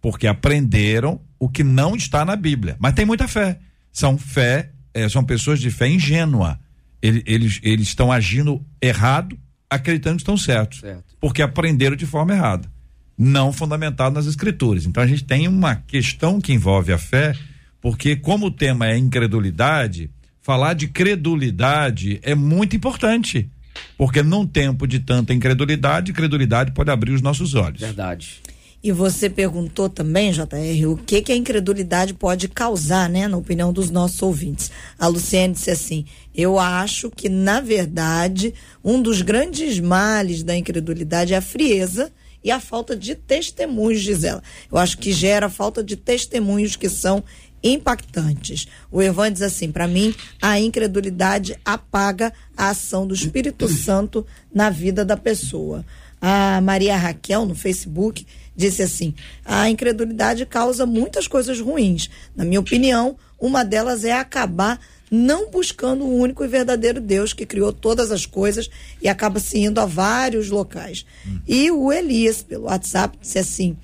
[0.05, 2.77] Porque aprenderam o que não está na Bíblia.
[2.79, 3.59] Mas tem muita fé.
[3.91, 6.61] São fé, eh, são pessoas de fé ingênua.
[7.01, 9.35] Ele- Eles, eles estão agindo errado,
[9.71, 10.81] acreditando que estão certos.
[10.81, 11.17] Certo.
[11.19, 12.71] Porque aprenderam de forma errada.
[13.17, 14.85] Não fundamentado nas escrituras.
[14.85, 17.35] Então a gente tem uma questão que envolve a fé,
[17.81, 20.11] porque como o tema é incredulidade,
[20.43, 23.49] falar de credulidade é muito importante.
[23.97, 27.81] Porque num tempo de tanta incredulidade, credulidade pode abrir os nossos olhos.
[27.81, 28.43] Verdade.
[28.85, 33.73] E você perguntou também, JR, o que que a incredulidade pode causar, né, na opinião
[33.73, 34.71] dos nossos ouvintes.
[34.99, 38.53] A Luciane disse assim: "Eu acho que na verdade,
[38.85, 42.13] um dos grandes males da incredulidade é a frieza
[42.45, 44.43] e a falta de testemunhos", diz ela.
[44.71, 47.25] Eu acho que gera falta de testemunhos que são
[47.63, 48.69] impactantes.
[48.93, 54.69] O Evan diz assim: para mim, a incredulidade apaga a ação do Espírito Santo na
[54.69, 55.83] vida da pessoa.
[56.27, 62.09] A Maria Raquel, no Facebook, disse assim: a incredulidade causa muitas coisas ruins.
[62.35, 67.45] Na minha opinião, uma delas é acabar não buscando o único e verdadeiro Deus que
[67.45, 68.71] criou todas as coisas
[69.03, 71.05] e acaba se indo a vários locais.
[71.47, 73.77] E o Elias, pelo WhatsApp, disse assim: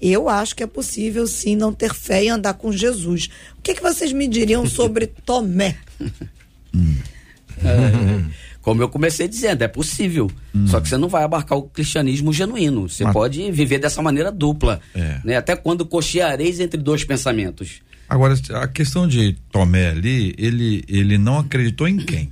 [0.00, 3.28] eu acho que é possível sim não ter fé e andar com Jesus.
[3.58, 5.76] O que, que vocês me diriam sobre Tomé?
[8.68, 10.30] Como eu comecei dizendo, é possível.
[10.66, 12.86] Só que você não vai abarcar o cristianismo genuíno.
[12.86, 14.78] Você Mas- pode viver dessa maneira dupla.
[14.94, 15.20] É.
[15.24, 15.36] Né?
[15.38, 17.80] Até quando cocheareis entre dois pensamentos.
[18.06, 22.30] Agora, a questão de Tomé ali, ele, ele não acreditou em quem?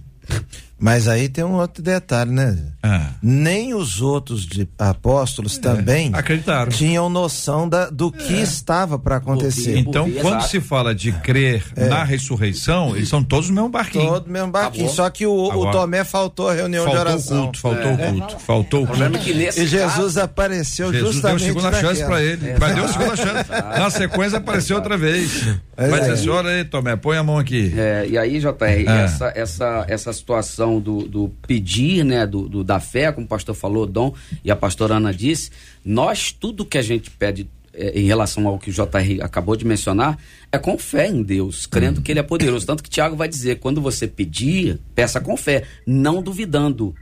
[0.79, 2.57] Mas aí tem um outro detalhe, né?
[2.83, 3.11] Ah.
[3.23, 6.71] Nem os outros de apóstolos também acreditaram.
[6.71, 9.79] tinham noção da, do que estava para acontecer.
[9.79, 10.49] Então, quando exato.
[10.49, 14.07] se fala de crer na ressurreição, eles são todos no mesmo barquinho.
[14.07, 14.85] Todo mesmo barquinho.
[14.85, 14.95] Acabou.
[14.97, 17.43] Só que o, o Tomé faltou a reunião faltou de o oração.
[17.45, 19.19] culto, faltou o culto, faltou o é culto.
[19.21, 22.09] que nesse E Jesus caso, apareceu Jesus deu justamente segunda chance naquela.
[22.09, 22.55] pra ele.
[22.61, 23.51] Mas deu segunda chance.
[23.81, 25.43] Na sequência apareceu outra vez.
[25.77, 27.73] Vai dizer, senhora aí, Tomé, põe a mão aqui.
[27.77, 28.51] É, e aí, JR,
[28.87, 29.01] Ah.
[29.01, 33.55] essa, essa, essa situação do, do pedir, né, do, do- da fé, como o pastor
[33.55, 34.13] falou, Dom,
[34.45, 35.51] e a pastora Ana disse,
[35.85, 39.65] nós, tudo que a gente pede é, em relação ao que o JR acabou de
[39.67, 40.19] mencionar,
[40.51, 42.67] é com fé em Deus, crendo que Ele é poderoso.
[42.67, 46.95] Tanto que Tiago vai dizer, quando você pedir, peça com fé, não duvidando.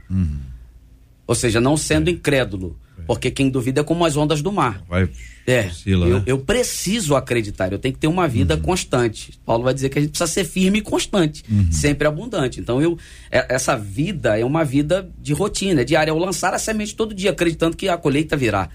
[1.27, 2.77] Ou seja, não sendo incrédulo.
[3.05, 4.81] Porque quem duvida é como as ondas do mar.
[4.89, 5.07] Vai,
[5.47, 6.23] É, oscila, eu, né?
[6.25, 9.39] eu preciso acreditar, eu tenho que ter uma vida constante.
[9.45, 12.59] Paulo vai dizer que a gente precisa ser firme e constante, sempre abundante.
[12.59, 12.97] Então, eu,
[13.31, 16.09] é- essa vida é uma vida de rotina, é diária.
[16.11, 18.69] Eu lançar a semente todo dia, acreditando que a colheita virá.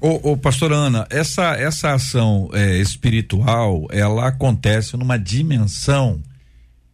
[0.00, 6.22] Ô, ô, pastor Ana, essa, essa ação é, espiritual, ela acontece numa dimensão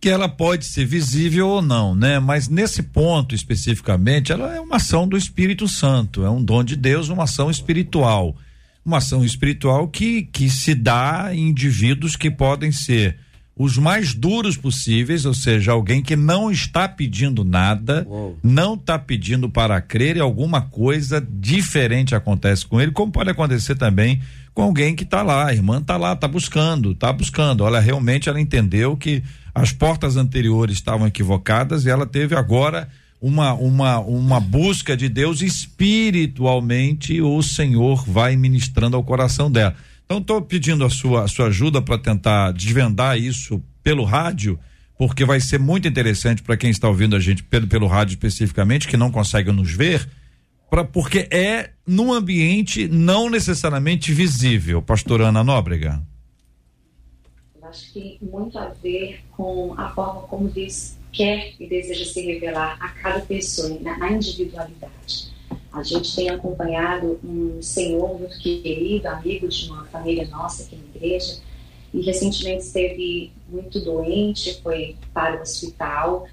[0.04, 2.18] que ela pode ser visível ou não, né?
[2.18, 6.76] Mas nesse ponto especificamente, ela é uma ação do Espírito Santo, é um dom de
[6.76, 8.36] Deus, uma ação espiritual.
[8.84, 13.16] Uma ação espiritual que, que se dá em indivíduos que podem ser
[13.56, 18.38] os mais duros possíveis, ou seja, alguém que não está pedindo nada, Uou.
[18.42, 23.74] não está pedindo para crer e alguma coisa diferente acontece com ele, como pode acontecer
[23.74, 24.20] também
[24.52, 27.64] com alguém que está lá, a irmã está lá, está buscando, está buscando.
[27.64, 29.22] Olha, realmente ela entendeu que
[29.54, 32.88] as portas anteriores estavam equivocadas e ela teve agora
[33.20, 39.74] uma uma uma busca de Deus espiritualmente, o Senhor vai ministrando ao coração dela.
[40.04, 44.58] Então estou pedindo a sua a sua ajuda para tentar desvendar isso pelo rádio,
[44.98, 48.88] porque vai ser muito interessante para quem está ouvindo a gente pelo pelo rádio especificamente,
[48.88, 50.06] que não consegue nos ver,
[50.68, 56.02] pra, porque é num ambiente não necessariamente visível, pastor Ana Nóbrega.
[57.74, 62.78] Acho que muito a ver com a forma como Deus quer e deseja se revelar
[62.80, 65.34] a cada pessoa, na, na individualidade.
[65.72, 70.84] A gente tem acompanhado um senhor muito querido, amigo de uma família nossa aqui na
[70.94, 71.40] igreja,
[71.92, 76.28] e recentemente esteve muito doente, foi para o hospital,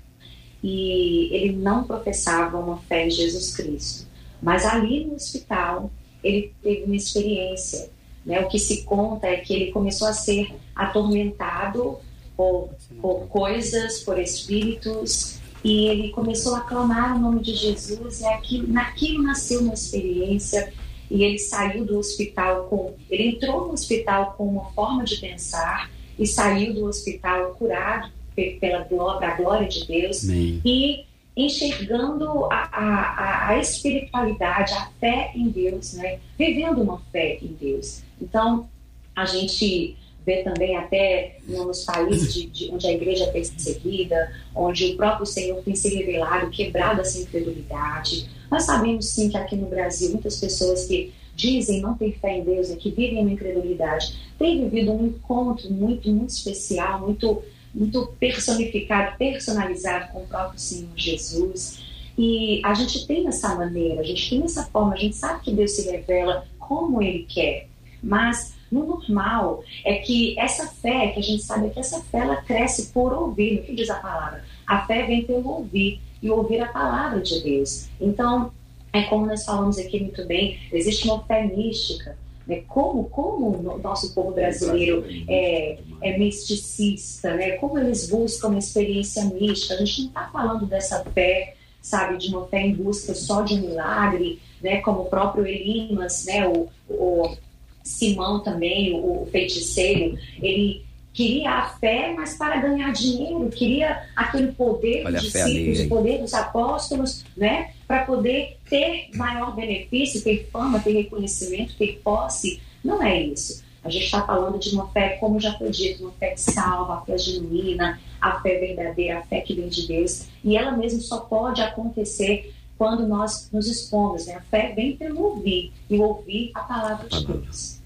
[0.62, 4.08] e ele não professava uma fé em Jesus Cristo.
[4.40, 5.90] Mas ali no hospital,
[6.24, 7.90] ele teve uma experiência.
[8.24, 8.40] Né?
[8.42, 11.98] O que se conta é que ele começou a ser atormentado
[12.36, 12.70] por,
[13.02, 18.68] por coisas, por espíritos, e ele começou a clamar o nome de Jesus, e aquilo,
[18.68, 20.74] naquilo nasceu uma experiência,
[21.10, 22.96] e ele saiu do hospital com.
[23.10, 28.12] Ele entrou no hospital com uma forma de pensar, e saiu do hospital curado
[28.60, 30.62] pela glória, glória de Deus, Amém.
[30.66, 31.06] e
[31.36, 36.20] enxergando a, a, a, espiritualidade, a fé em Deus, né?
[36.38, 38.04] vivendo uma fé em Deus.
[38.22, 38.68] Então,
[39.16, 39.96] a gente
[40.26, 45.26] vê também até nos países de, de, onde a igreja é perseguida, onde o próprio
[45.26, 48.30] Senhor tem se revelado, quebrado essa incredulidade.
[48.50, 52.44] Nós sabemos sim que aqui no Brasil muitas pessoas que dizem não ter fé em
[52.44, 57.42] Deus e que vivem uma incredulidade têm vivido um encontro muito, muito especial, muito,
[57.74, 61.82] muito personificado, personalizado com o próprio Senhor Jesus.
[62.18, 65.52] E a gente tem essa maneira, a gente tem essa forma, a gente sabe que
[65.52, 67.68] Deus se revela como Ele quer,
[68.04, 72.38] mas no normal é que essa fé, que a gente sabe que essa fé ela
[72.38, 74.44] cresce por ouvir, o que diz a palavra?
[74.66, 77.90] A fé vem pelo ouvir e ouvir a palavra de Deus.
[78.00, 78.52] Então,
[78.94, 82.18] é como nós falamos aqui muito bem, existe uma fé mística.
[82.48, 82.64] Né?
[82.68, 87.52] Como, como o nosso povo brasileiro é, é misticista, né?
[87.52, 89.74] como eles buscam uma experiência mística.
[89.74, 93.56] A gente não está falando dessa fé, sabe, de uma fé em busca só de
[93.56, 94.82] um milagre, né?
[94.82, 96.48] como o próprio Elimas, né?
[96.48, 97.36] o, o
[97.84, 105.06] Simão também, o, feiticeiro, ele queria a fé, mas para ganhar dinheiro, queria aquele poder
[105.06, 107.72] Olha dos discípulos, o poder dos apóstolos, né?
[107.88, 112.62] Para poder ter maior benefício, ter fama, ter reconhecimento, ter posse.
[112.84, 113.64] Não é isso.
[113.84, 116.96] A gente está falando de uma fé, como já foi dito, uma fé que salva,
[116.96, 120.28] a fé genuína, a fé verdadeira, a fé que vem de Deus.
[120.44, 124.26] E ela mesmo só pode acontecer quando nós nos expomos.
[124.26, 124.34] Né?
[124.34, 127.80] A fé vem pelo ouvir e ouvir a palavra de Deus.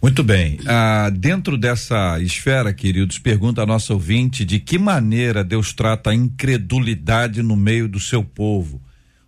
[0.00, 0.60] Muito bem.
[0.68, 6.14] Ah, dentro dessa esfera, queridos, pergunta a nossa ouvinte de que maneira Deus trata a
[6.14, 8.80] incredulidade no meio do seu povo.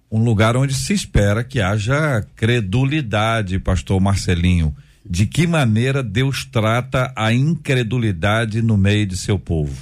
[0.09, 4.72] Um lugar onde se espera que haja credulidade, pastor Marcelinho.
[5.05, 9.76] De que maneira Deus trata a incredulidade no meio de seu povo?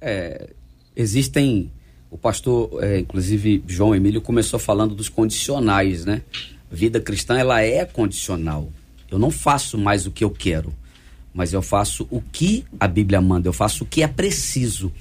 [0.00, 0.50] É,
[0.94, 1.68] existem
[2.10, 6.22] o pastor, é, inclusive João Emílio, começou falando dos condicionais, né?
[6.70, 8.70] Vida cristã, ela é condicional.
[9.10, 10.74] Eu não faço mais o que eu quero,
[11.32, 14.92] mas eu faço o que a Bíblia manda, eu faço o que é preciso.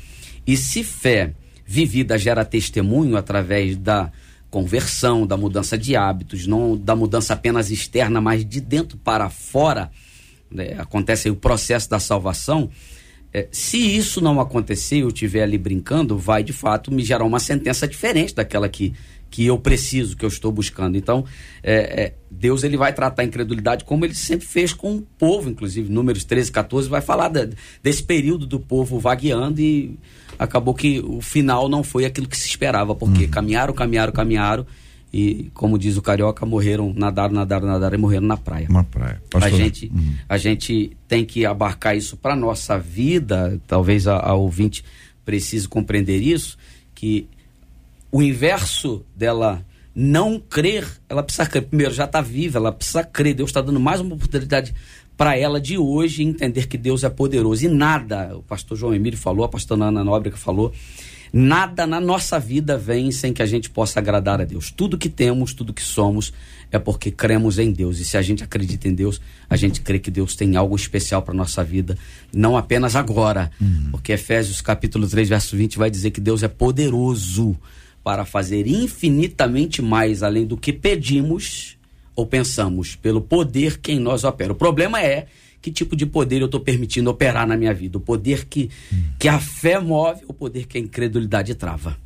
[0.45, 1.33] E se fé
[1.65, 4.11] vivida gera testemunho através da
[4.49, 9.91] conversão, da mudança de hábitos, não da mudança apenas externa, mas de dentro para fora,
[10.49, 10.75] né?
[10.79, 12.69] acontece aí o processo da salvação
[13.33, 17.39] é, se isso não acontecer, eu estiver ali brincando, vai de fato me gerar uma
[17.39, 18.93] sentença diferente daquela que,
[19.29, 20.97] que eu preciso, que eu estou buscando.
[20.97, 21.23] Então,
[21.61, 25.49] é, é, Deus ele vai tratar a incredulidade como ele sempre fez com o povo,
[25.49, 27.47] inclusive, números 13, 14, vai falar da,
[27.83, 29.97] desse período do povo vagueando e
[30.37, 33.29] acabou que o final não foi aquilo que se esperava, porque uhum.
[33.29, 34.65] caminharam, caminharam, caminharam
[35.11, 38.67] e, como diz o carioca, morreram, nadaram, nadaram, nadaram e morreram na praia.
[38.69, 39.21] Na praia.
[39.33, 40.15] A gente, uhum.
[40.27, 44.83] a gente tem que abarcar isso para nossa vida, talvez a, a ouvinte
[45.25, 46.57] precise compreender isso,
[46.93, 47.27] que
[48.11, 51.63] o inverso dela não crer, ela precisa crer.
[51.63, 53.33] Primeiro, já está viva, ela precisa crer.
[53.33, 54.73] Deus está dando mais uma oportunidade
[55.17, 57.65] para ela de hoje entender que Deus é poderoso.
[57.65, 60.71] E nada, o pastor João Emílio falou, a pastora Ana Nóbrega falou,
[61.31, 64.71] Nada na nossa vida vem sem que a gente possa agradar a Deus.
[64.71, 66.33] Tudo que temos, tudo que somos,
[66.71, 67.99] é porque cremos em Deus.
[67.99, 71.21] E se a gente acredita em Deus, a gente crê que Deus tem algo especial
[71.21, 71.97] para nossa vida,
[72.33, 73.51] não apenas agora.
[73.59, 73.89] Uhum.
[73.91, 77.55] Porque Efésios capítulo 3, verso 20 vai dizer que Deus é poderoso
[78.03, 81.77] para fazer infinitamente mais além do que pedimos
[82.15, 84.51] ou pensamos, pelo poder que em nós opera.
[84.51, 85.27] O problema é
[85.61, 87.97] que tipo de poder eu estou permitindo operar na minha vida.
[87.97, 88.69] O poder que,
[89.17, 91.97] que a fé move, o poder que a incredulidade trava.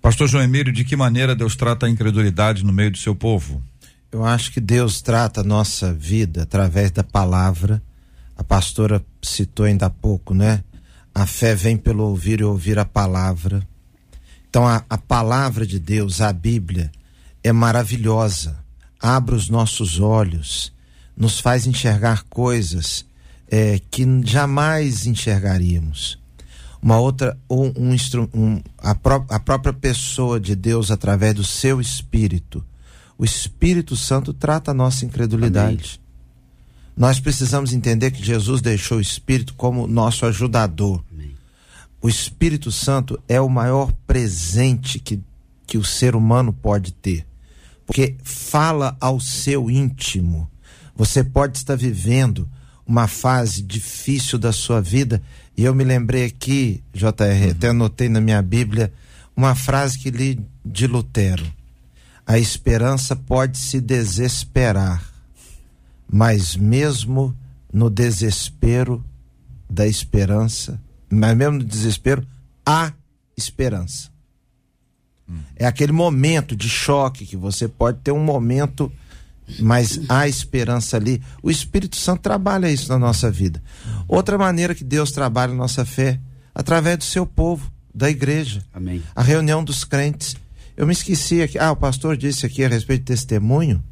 [0.00, 3.62] Pastor João Emílio, de que maneira Deus trata a incredulidade no meio do seu povo?
[4.10, 7.82] Eu acho que Deus trata a nossa vida através da palavra.
[8.36, 10.64] A pastora citou ainda há pouco, né?
[11.14, 13.66] A fé vem pelo ouvir e ouvir a palavra.
[14.48, 16.90] Então, a, a palavra de Deus, a Bíblia,
[17.42, 18.58] é maravilhosa.
[18.98, 20.72] Abre os nossos olhos
[21.18, 23.04] nos faz enxergar coisas
[23.50, 26.16] é, que jamais enxergaríamos.
[26.80, 27.96] Uma outra, um, um,
[28.32, 32.64] um a, pró a própria pessoa de Deus através do seu Espírito.
[33.18, 35.98] O Espírito Santo trata a nossa incredulidade.
[35.98, 36.08] Amém.
[36.96, 41.02] Nós precisamos entender que Jesus deixou o Espírito como nosso ajudador.
[41.12, 41.34] Amém.
[42.00, 45.20] O Espírito Santo é o maior presente que,
[45.66, 47.26] que o ser humano pode ter,
[47.84, 50.48] porque fala ao seu íntimo.
[50.98, 52.48] Você pode estar vivendo
[52.84, 55.22] uma fase difícil da sua vida,
[55.56, 57.04] e eu me lembrei aqui, JR,
[57.44, 57.50] uhum.
[57.52, 58.92] até anotei na minha Bíblia,
[59.36, 61.46] uma frase que li de Lutero.
[62.26, 65.04] A esperança pode se desesperar,
[66.10, 67.32] mas mesmo
[67.72, 69.04] no desespero
[69.70, 72.26] da esperança, mas mesmo no desespero,
[72.66, 72.92] há
[73.36, 74.10] esperança.
[75.28, 75.38] Hum.
[75.54, 78.90] É aquele momento de choque que você pode ter um momento,
[79.58, 81.22] mas há esperança ali.
[81.42, 83.62] O Espírito Santo trabalha isso na nossa vida.
[84.06, 86.20] Outra maneira que Deus trabalha a nossa fé,
[86.54, 88.62] através do seu povo, da igreja.
[88.72, 89.02] Amém.
[89.14, 90.36] A reunião dos crentes.
[90.76, 91.58] Eu me esqueci aqui.
[91.58, 93.82] Ah, o pastor disse aqui a respeito de testemunho,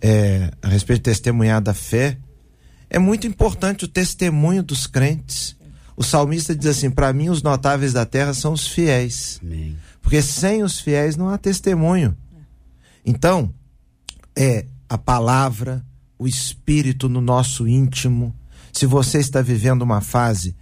[0.00, 2.18] é, a respeito de testemunhar da fé.
[2.90, 5.56] É muito importante o testemunho dos crentes.
[5.96, 9.40] O salmista diz assim: para mim, os notáveis da terra são os fiéis.
[9.42, 9.76] Amém.
[10.00, 12.16] Porque sem os fiéis não há testemunho.
[13.04, 13.52] Então,
[14.38, 15.84] é a palavra,
[16.16, 18.32] o espírito no nosso íntimo.
[18.72, 20.54] Se você está vivendo uma fase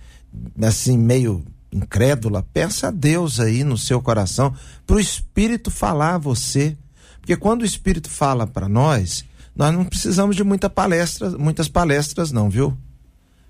[0.62, 4.55] assim, meio incrédula, peça a Deus aí no seu coração,
[4.87, 6.77] para o Espírito falar a você.
[7.20, 9.24] Porque quando o Espírito fala para nós,
[9.55, 12.77] nós não precisamos de muita palestra, muitas palestras, não, viu?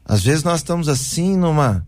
[0.04, 1.86] Às vezes nós estamos assim numa.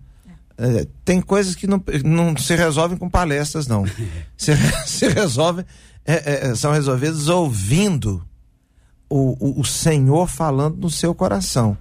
[0.57, 3.85] É, tem coisas que não, não se resolvem com palestras, não.
[4.37, 4.53] se,
[4.87, 5.65] se resolvem,
[6.05, 8.28] é, é, são resolvidas ouvindo
[9.09, 11.77] o, o, o, Senhor falando no seu coração.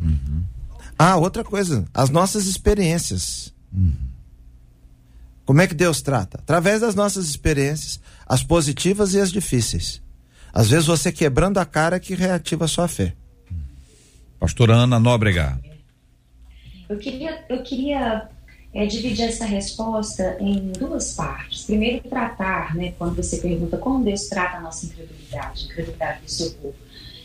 [0.00, 0.42] Uhum.
[0.98, 3.52] Ah, outra coisa, as nossas experiências.
[3.72, 3.92] Uhum.
[5.44, 6.38] Como é que Deus trata?
[6.38, 10.02] Através das nossas experiências, as positivas e as difíceis.
[10.52, 13.14] Às vezes você quebrando a cara que reativa a sua fé.
[14.38, 15.58] Pastora Ana Nóbrega.
[16.88, 18.28] Eu queria, eu queria
[18.78, 21.64] é, dividir essa resposta em duas partes.
[21.64, 26.52] Primeiro, tratar, né, quando você pergunta como Deus trata a nossa incredulidade, incredulidade do seu
[26.52, 26.76] povo.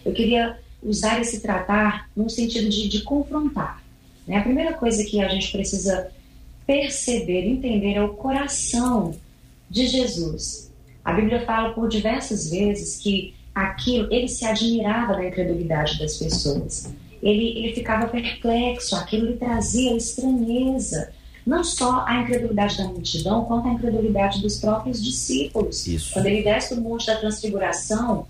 [0.03, 3.83] Eu queria usar esse tratar no sentido de, de confrontar.
[4.27, 4.37] Né?
[4.37, 6.09] A primeira coisa que a gente precisa
[6.65, 9.15] perceber, entender é o coração
[9.69, 10.71] de Jesus.
[11.05, 16.91] A Bíblia fala por diversas vezes que aquilo, ele se admirava da incredulidade das pessoas.
[17.21, 21.13] Ele, ele ficava perplexo, aquilo lhe trazia estranheza.
[21.45, 25.85] Não só a incredulidade da multidão, quanto a incredulidade dos próprios discípulos.
[25.87, 26.13] Isso.
[26.13, 28.25] Quando ele desce do monte da transfiguração,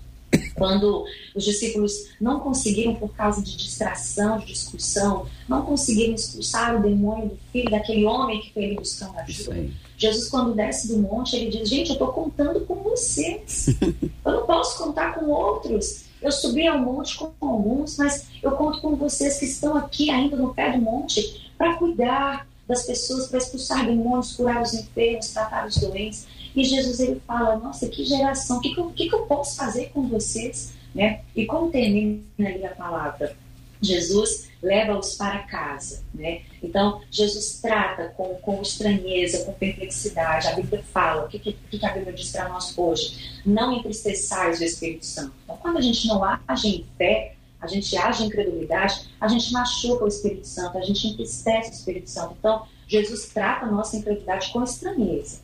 [0.54, 1.04] quando
[1.34, 7.28] os discípulos não conseguiram, por causa de distração, de discussão, não conseguiram expulsar o demônio
[7.28, 9.66] do filho daquele homem que foi ele buscando ajuda.
[9.96, 13.68] Jesus, quando desce do monte, ele diz: Gente, eu estou contando com vocês.
[14.24, 16.04] Eu não posso contar com outros.
[16.20, 20.34] Eu subi ao monte com alguns, mas eu conto com vocês que estão aqui ainda
[20.36, 25.66] no pé do monte para cuidar das pessoas, para expulsar demônios, curar os enfermos, tratar
[25.66, 26.26] os doentes.
[26.54, 30.08] E Jesus ele fala: Nossa, que geração, o que, que, que eu posso fazer com
[30.08, 30.72] vocês?
[30.94, 31.20] Né?
[31.34, 33.36] E como termina ali a palavra?
[33.82, 36.40] Jesus leva-os para casa, né?
[36.62, 40.48] Então, Jesus trata com, com estranheza, com perplexidade.
[40.48, 43.42] A Bíblia fala, o que, que, que a Bíblia diz para nós hoje?
[43.44, 45.34] Não entristeçais o Espírito Santo.
[45.44, 47.33] Então, quando a gente não age em fé,
[47.64, 51.72] a gente age em incredulidade, a gente machuca o Espírito Santo, a gente entristece o
[51.72, 52.36] Espírito Santo.
[52.38, 55.40] Então, Jesus trata a nossa incredulidade com estranheza.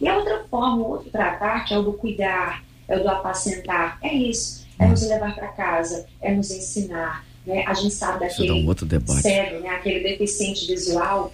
[0.00, 3.08] E a outra forma, o outro tratar, que é o do cuidar, é o do
[3.08, 4.64] apacentar, é isso.
[4.78, 7.64] É nos levar para casa, é nos ensinar, né?
[7.66, 9.22] A gente sabe daquele um outro debate.
[9.22, 9.68] cego, né?
[9.68, 11.32] aquele deficiente visual,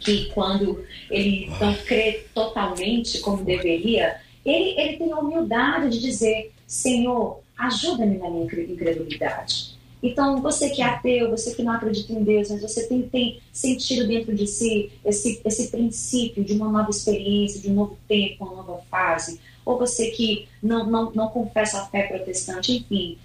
[0.00, 6.52] que quando ele não crê totalmente como deveria, ele, ele tem a humildade de dizer:
[6.66, 9.73] Senhor, ajuda-me na minha incredulidade.
[10.04, 13.40] Então, você que é ateu, você que não acredita em Deus, mas você tem, tem
[13.50, 18.44] sentido dentro de si esse, esse princípio de uma nova experiência, de um novo tempo,
[18.44, 23.16] uma nova fase, ou você que não, não, não confessa a fé protestante, enfim,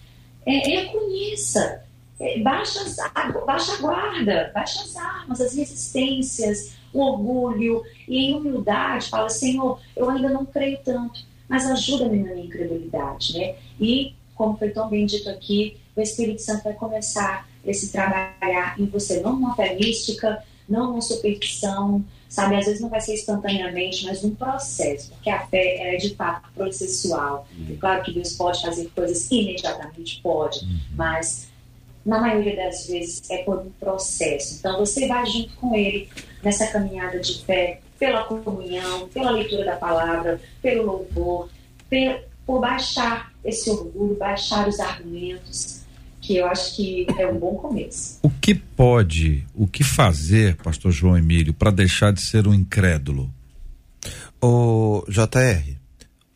[0.45, 1.83] é, reconheça
[2.17, 2.79] é, baixa,
[3.45, 9.81] baixa a guarda, baixa as armas, as resistências, o orgulho, e em humildade fala, Senhor,
[9.97, 13.55] eu ainda não creio tanto, mas ajuda-me na minha incredulidade, né?
[13.81, 18.85] E, como foi tão bem dito aqui, o Espírito Santo vai começar esse trabalhar em
[18.85, 22.55] você, não numa fé mística, não numa superstição, sabe?
[22.55, 26.49] Às vezes não vai ser instantaneamente, mas num processo, porque a fé é de fato
[26.53, 27.47] processual.
[27.57, 27.77] Uhum.
[27.79, 30.79] Claro que Deus pode fazer coisas imediatamente, pode, uhum.
[30.95, 31.49] mas
[32.05, 34.57] na maioria das vezes é por um processo.
[34.59, 36.09] Então você vai junto com ele
[36.43, 41.49] nessa caminhada de fé, pela comunhão, pela leitura da palavra, pelo louvor,
[42.45, 45.81] por baixar esse orgulho, baixar os argumentos,
[46.29, 48.19] que eu acho que é um bom começo.
[48.21, 53.33] O que pode, o que fazer, pastor João Emílio, para deixar de ser um incrédulo?
[54.39, 55.75] O JR,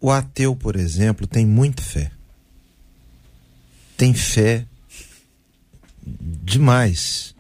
[0.02, 2.10] o ateu, por exemplo, tem muita fé.
[3.96, 4.66] Tem fé
[6.04, 7.36] demais.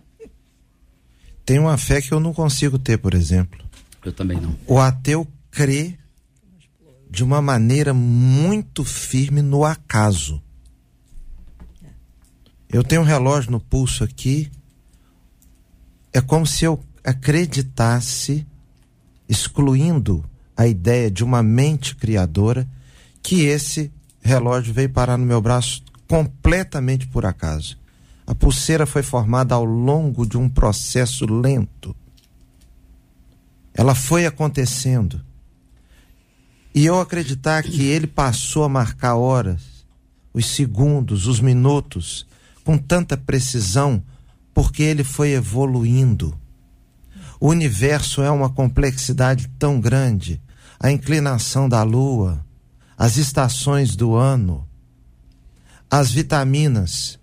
[1.43, 3.65] Tem uma fé que eu não consigo ter, por exemplo.
[4.05, 4.55] Eu também não.
[4.67, 5.97] O ateu crê
[7.09, 10.39] de uma maneira muito firme no acaso.
[12.73, 14.51] Eu tenho um relógio no pulso aqui.
[16.11, 18.47] É como se eu acreditasse,
[19.29, 20.25] excluindo
[20.57, 22.67] a ideia de uma mente criadora,
[23.21, 23.91] que esse
[24.23, 27.77] relógio veio parar no meu braço completamente por acaso.
[28.25, 31.95] A pulseira foi formada ao longo de um processo lento.
[33.71, 35.21] Ela foi acontecendo.
[36.73, 39.61] E eu acreditar que ele passou a marcar horas,
[40.33, 42.25] os segundos, os minutos,
[42.63, 44.03] com tanta precisão,
[44.53, 46.37] porque ele foi evoluindo.
[47.39, 50.41] O universo é uma complexidade tão grande.
[50.79, 52.45] A inclinação da lua,
[52.97, 54.67] as estações do ano,
[55.89, 57.19] as vitaminas,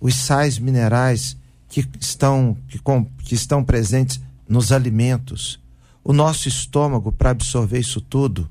[0.00, 1.36] os sais minerais
[1.68, 5.60] que estão, que, com, que estão presentes nos alimentos,
[6.04, 8.50] o nosso estômago para absorver isso tudo.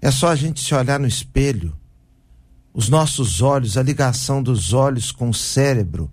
[0.00, 1.76] É só a gente se olhar no espelho.
[2.78, 6.08] Os nossos olhos, a ligação dos olhos com o cérebro,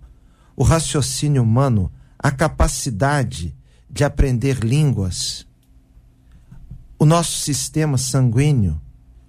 [0.56, 3.54] o raciocínio humano, a capacidade
[3.88, 5.46] de aprender línguas,
[6.98, 8.80] o nosso sistema sanguíneo,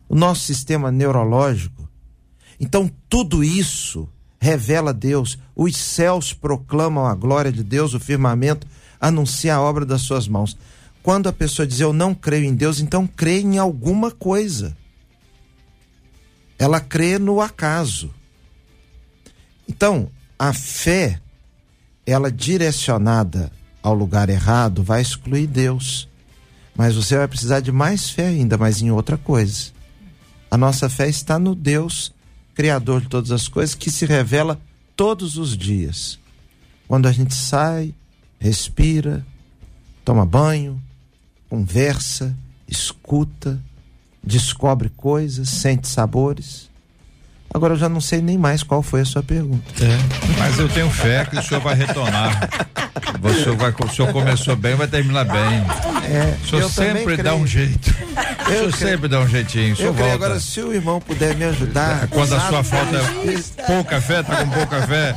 [0.10, 1.88] o nosso sistema neurológico.
[2.60, 4.10] Então, tudo isso
[4.40, 5.38] revela Deus.
[5.56, 8.66] Os céus proclamam a glória de Deus, o firmamento
[9.00, 10.58] anuncia a obra das suas mãos.
[11.04, 14.76] Quando a pessoa diz eu não creio em Deus, então crê em alguma coisa.
[16.58, 18.14] Ela crê no acaso.
[19.68, 21.20] Então, a fé,
[22.06, 23.52] ela direcionada
[23.84, 26.08] ao lugar errado, vai excluir Deus.
[26.76, 29.72] Mas você vai precisar de mais fé ainda, mas em outra coisa.
[30.50, 32.14] A nossa fé está no Deus,
[32.54, 34.60] Criador de todas as coisas, que se revela
[34.96, 36.20] todos os dias.
[36.88, 37.94] Quando a gente sai,
[38.40, 39.26] respira,
[40.04, 40.82] toma banho,
[41.50, 42.36] conversa,
[42.68, 43.62] escuta,
[44.28, 46.68] descobre coisas, sente sabores.
[47.54, 49.64] Agora eu já não sei nem mais qual foi a sua pergunta.
[49.84, 52.50] É, mas eu tenho fé que o senhor vai retornar.
[53.24, 55.64] O senhor, vai, o senhor começou bem, vai terminar bem.
[56.06, 57.90] É, o senhor eu sempre dá um jeito.
[57.90, 58.76] O senhor creio.
[58.76, 59.74] sempre dá um jeitinho.
[59.74, 60.14] O senhor Eu volta.
[60.14, 62.08] agora, se o irmão puder me ajudar.
[62.10, 65.16] Quando a sua falta é pouca fé, tá com pouca fé.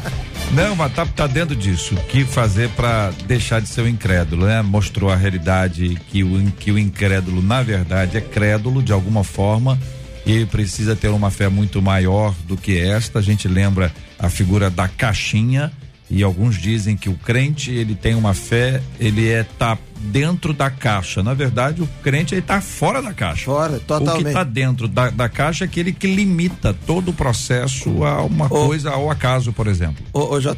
[0.53, 1.95] Não, mas tá, tá dentro disso.
[1.95, 4.61] O que fazer para deixar de ser um incrédulo, né?
[4.63, 9.79] Mostrou a realidade que o, que o incrédulo, na verdade, é crédulo de alguma forma
[10.27, 13.21] e precisa ter uma fé muito maior do que esta.
[13.21, 15.73] A gente lembra a figura da caixinha
[16.11, 20.69] e alguns dizem que o crente, ele tem uma fé, ele é tá dentro da
[20.71, 21.23] caixa.
[21.23, 23.45] Na verdade, o crente ele tá fora da caixa.
[23.45, 24.27] Fora, O que totalmente.
[24.27, 28.91] está dentro da, da caixa é aquele que limita todo o processo a uma coisa,
[28.91, 30.05] ao acaso, por exemplo.
[30.13, 30.51] Ô, ô, JR,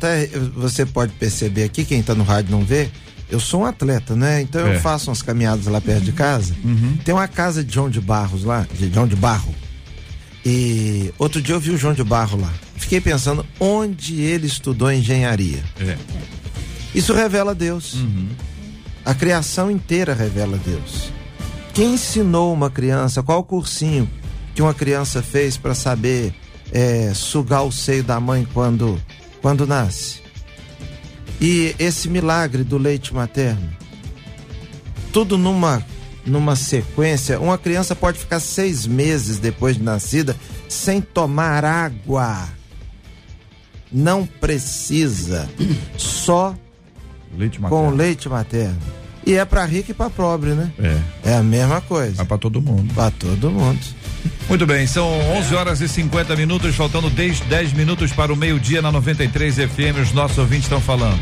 [0.54, 2.88] você pode perceber aqui, quem tá no rádio não vê,
[3.28, 4.40] eu sou um atleta, né?
[4.42, 4.76] Então É.
[4.76, 6.54] eu faço umas caminhadas lá perto de casa.
[7.04, 9.54] Tem uma casa de João de Barros lá, de João de Barro.
[10.44, 12.52] E outro dia eu vi o João de Barro lá.
[12.76, 15.62] Fiquei pensando onde ele estudou engenharia.
[15.78, 15.96] É.
[16.94, 17.96] Isso revela Deus.
[19.04, 21.12] A criação inteira revela Deus.
[21.72, 23.22] Quem ensinou uma criança?
[23.22, 24.08] Qual o cursinho
[24.54, 26.34] que uma criança fez para saber
[26.70, 29.00] é, sugar o seio da mãe quando,
[29.40, 30.20] quando nasce?
[31.40, 33.70] E esse milagre do leite materno.
[35.12, 35.84] Tudo numa,
[36.24, 37.40] numa sequência.
[37.40, 40.36] Uma criança pode ficar seis meses depois de nascida
[40.68, 42.48] sem tomar água.
[43.90, 45.48] Não precisa.
[45.96, 46.54] Só
[47.36, 48.78] Leite com leite materno.
[49.24, 50.72] E é para rico e para pobre, né?
[50.78, 52.16] É, É a mesma coisa.
[52.16, 52.92] vai para todo mundo.
[52.92, 53.78] Para todo mundo.
[54.48, 55.08] Muito bem, são
[55.38, 59.98] 11 horas e 50 minutos, faltando 10, 10 minutos para o meio-dia na 93 FM.
[60.02, 61.20] Os nossos ouvintes estão falando.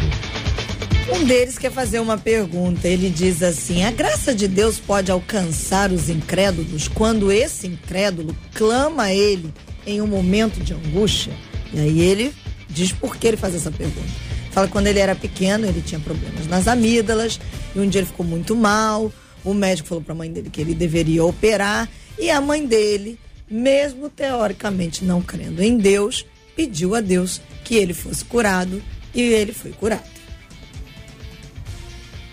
[1.08, 2.86] Um deles quer fazer uma pergunta.
[2.86, 9.04] Ele diz assim: a graça de Deus pode alcançar os incrédulos quando esse incrédulo clama
[9.04, 9.52] a ele
[9.86, 11.32] em um momento de angústia?
[11.72, 12.34] E aí ele
[12.68, 14.08] diz por que ele faz essa pergunta.
[14.50, 17.40] Fala que quando ele era pequeno, ele tinha problemas nas amígdalas,
[17.74, 19.12] e um dia ele ficou muito mal.
[19.44, 21.88] O médico falou para a mãe dele que ele deveria operar,
[22.18, 26.26] e a mãe dele, mesmo teoricamente não crendo em Deus,
[26.56, 28.82] pediu a Deus que ele fosse curado,
[29.14, 30.19] e ele foi curado.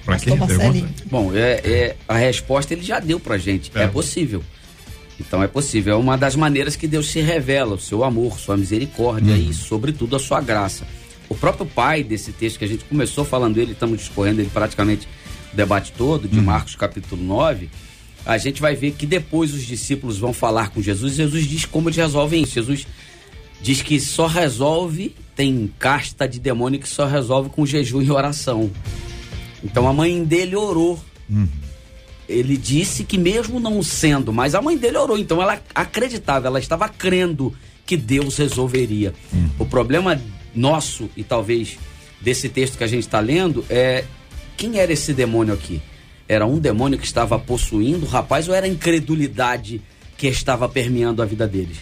[0.08, 0.88] Para quem pergunta?
[1.12, 3.70] Bom, é, é, a resposta ele já deu pra gente.
[3.76, 3.88] É, É.
[3.88, 4.42] possível.
[5.20, 5.96] Então é possível.
[5.96, 10.16] É uma das maneiras que Deus se revela, o seu amor, sua misericórdia e, sobretudo,
[10.16, 10.88] a sua graça.
[11.28, 15.06] O próprio pai desse texto que a gente começou falando ele, estamos discorrendo ele praticamente
[15.52, 17.70] o debate todo, de Marcos capítulo 9,
[18.26, 21.16] a gente vai ver que depois os discípulos vão falar com Jesus.
[21.16, 22.54] Jesus diz como eles resolvem isso.
[22.54, 22.88] Jesus
[23.62, 28.72] diz que só resolve, tem casta de demônio que só resolve com jejum e oração.
[29.64, 31.00] Então a mãe dele orou.
[32.28, 36.60] Ele disse que mesmo não sendo, mas a mãe dele orou, então ela acreditava, ela
[36.60, 37.54] estava crendo
[37.86, 39.14] que Deus resolveria.
[39.58, 40.20] O problema
[40.54, 41.78] nosso e talvez
[42.20, 44.04] desse texto que a gente está lendo é
[44.58, 45.82] quem era esse demônio aqui?
[46.28, 49.82] Era um demônio que estava possuindo o rapaz ou era a incredulidade
[50.18, 51.78] que estava permeando a vida deles?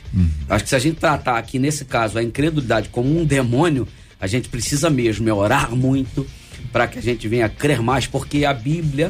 [0.48, 3.88] Acho que se a gente tratar aqui nesse caso a incredulidade como um demônio,
[4.20, 6.28] a gente precisa mesmo é orar muito
[6.76, 9.10] para que a gente venha crer mais, porque a Bíblia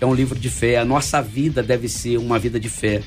[0.00, 3.02] é um livro de fé, a nossa vida deve ser uma vida de fé.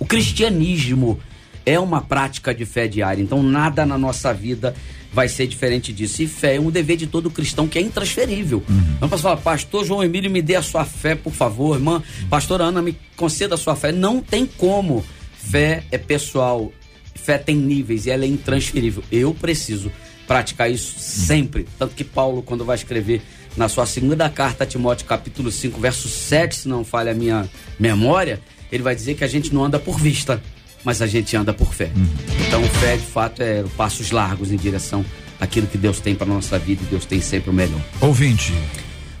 [0.00, 1.20] O cristianismo
[1.64, 4.74] é uma prática de fé diária, então nada na nossa vida
[5.12, 6.24] vai ser diferente disso.
[6.24, 8.64] E fé é um dever de todo cristão que é intransferível.
[9.00, 12.02] Não posso falar, pastor João Emílio, me dê a sua fé, por favor, irmã.
[12.28, 13.92] Pastora Ana, me conceda a sua fé.
[13.92, 15.04] Não tem como.
[15.38, 16.72] Fé é pessoal,
[17.14, 19.04] fé tem níveis e ela é intransferível.
[19.12, 19.92] Eu preciso
[20.26, 21.66] praticar isso sempre.
[21.78, 23.22] Tanto que Paulo, quando vai escrever
[23.56, 27.48] na sua segunda carta a Timóteo, capítulo 5, verso 7, se não falha a minha
[27.78, 30.42] memória, ele vai dizer que a gente não anda por vista,
[30.84, 31.90] mas a gente anda por fé.
[32.46, 35.04] Então, fé, de fato, é passos largos em direção
[35.40, 37.80] àquilo que Deus tem para nossa vida e Deus tem sempre o melhor.
[38.00, 38.52] Ouvinte.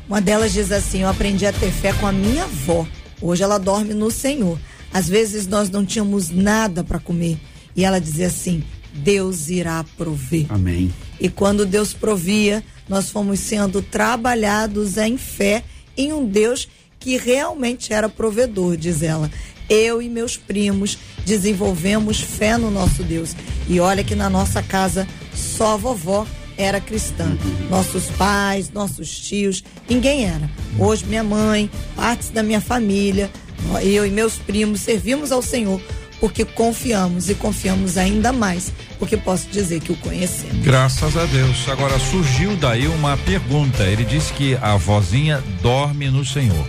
[0.08, 2.86] Uma delas diz assim: Eu aprendi a ter fé com a minha avó.
[3.20, 4.58] Hoje ela dorme no Senhor.
[4.92, 7.38] Às vezes nós não tínhamos nada para comer.
[7.74, 8.62] E ela dizia assim:
[8.96, 10.46] Deus irá prover.
[10.48, 10.92] Amém.
[11.20, 15.62] E quando Deus provia, nós fomos sendo trabalhados em fé
[15.96, 16.68] em um Deus
[16.98, 19.30] que realmente era provedor, diz ela.
[19.68, 23.34] Eu e meus primos desenvolvemos fé no nosso Deus.
[23.68, 26.26] E olha que na nossa casa só a vovó
[26.56, 27.36] era cristã.
[27.68, 30.48] Nossos pais, nossos tios, ninguém era.
[30.78, 33.30] Hoje minha mãe, partes da minha família,
[33.82, 35.80] eu e meus primos servimos ao Senhor
[36.20, 40.64] porque confiamos e confiamos ainda mais, porque posso dizer que o conhecemos.
[40.64, 41.68] Graças a Deus.
[41.68, 43.84] Agora surgiu daí uma pergunta.
[43.84, 46.66] Ele disse que a vozinha dorme no Senhor.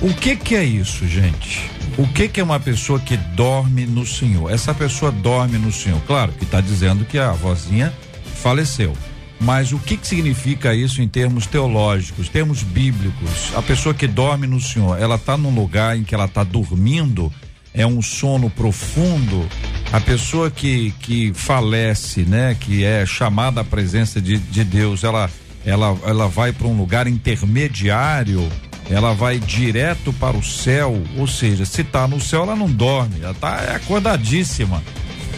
[0.00, 1.70] O que que é isso, gente?
[1.96, 4.52] O que que é uma pessoa que dorme no Senhor?
[4.52, 6.00] Essa pessoa dorme no Senhor.
[6.06, 7.92] Claro que está dizendo que a vozinha
[8.36, 8.92] faleceu.
[9.40, 13.52] Mas o que que significa isso em termos teológicos, termos bíblicos?
[13.56, 17.32] A pessoa que dorme no Senhor, ela está num lugar em que ela está dormindo,
[17.74, 19.48] é um sono profundo.
[19.92, 25.30] A pessoa que, que falece, né, que é chamada à presença de, de Deus, ela,
[25.64, 28.46] ela, ela vai para um lugar intermediário,
[28.90, 33.20] ela vai direto para o céu, ou seja, se está no céu, ela não dorme,
[33.22, 34.82] ela está acordadíssima.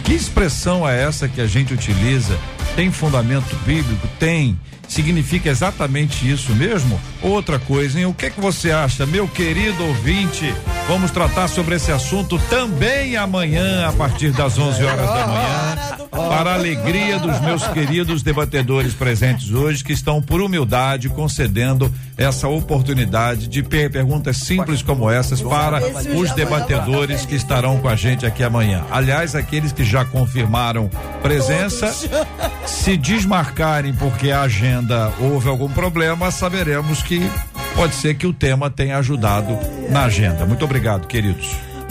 [0.03, 2.37] Que expressão é essa que a gente utiliza?
[2.75, 4.07] Tem fundamento bíblico?
[4.19, 4.59] Tem.
[4.87, 6.99] Significa exatamente isso mesmo?
[7.21, 8.05] Outra coisa, hein?
[8.05, 10.53] O que que você acha, meu querido ouvinte?
[10.91, 15.77] Vamos tratar sobre esse assunto também amanhã, a partir das 11 horas da manhã,
[16.11, 22.49] para a alegria dos meus queridos debatedores presentes hoje, que estão por humildade concedendo essa
[22.49, 25.79] oportunidade de per perguntas simples como essas para
[26.13, 28.83] os debatedores que estarão com a gente aqui amanhã.
[28.91, 30.89] Aliás, aqueles que já confirmaram
[31.21, 31.89] presença,
[32.65, 37.21] se desmarcarem porque a agenda houve algum problema, saberemos que
[37.75, 39.57] pode ser que o tema tenha ajudado
[39.89, 40.45] na agenda.
[40.45, 41.47] Muito obrigado, queridos.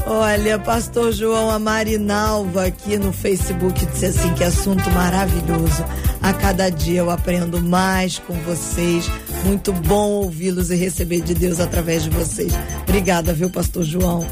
[0.07, 5.85] Olha, pastor João, a Marinalva aqui no Facebook disse assim: que assunto maravilhoso.
[6.23, 9.11] A cada dia eu aprendo mais com vocês.
[9.45, 12.53] Muito bom ouvi-los e receber de Deus através de vocês.
[12.83, 14.27] Obrigada, viu, pastor João?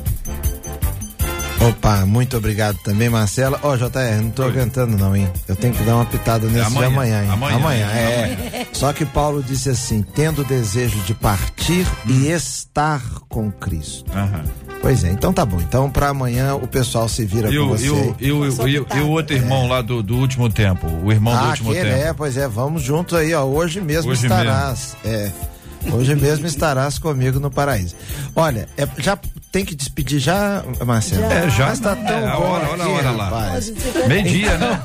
[1.60, 3.58] Opa, muito obrigado também, Marcela.
[3.62, 5.28] Ó, JR, não tô aguentando não, hein?
[5.48, 7.30] Eu tenho que dar uma pitada nesse amanhã, de amanhã, hein?
[7.30, 8.66] amanhã, é.
[8.72, 14.04] Só que Paulo disse assim: tendo desejo de partir e estar com Cristo.
[14.14, 14.44] Aham.
[14.80, 15.60] Pois é, então tá bom.
[15.60, 17.86] Então pra amanhã o pessoal se vira E com você.
[18.20, 21.90] e, o, outro irmão lá do, do último tempo, o irmão do ah, último aquele
[21.90, 22.02] tempo.
[22.02, 23.42] é, pois é, vamos juntos aí, ó.
[23.44, 24.96] Hoje mesmo Hoje estarás.
[25.04, 25.30] É.
[25.92, 27.94] Hoje mesmo estarás comigo no paraíso.
[28.36, 29.18] Olha, é, já
[29.50, 31.24] tem que despedir já, Marcelo?
[31.24, 31.66] É, já.
[31.68, 33.24] Mas tá tão É, bom hora, aqui, lá.
[33.24, 33.72] rapaz.
[34.06, 34.82] Meio-dia, né?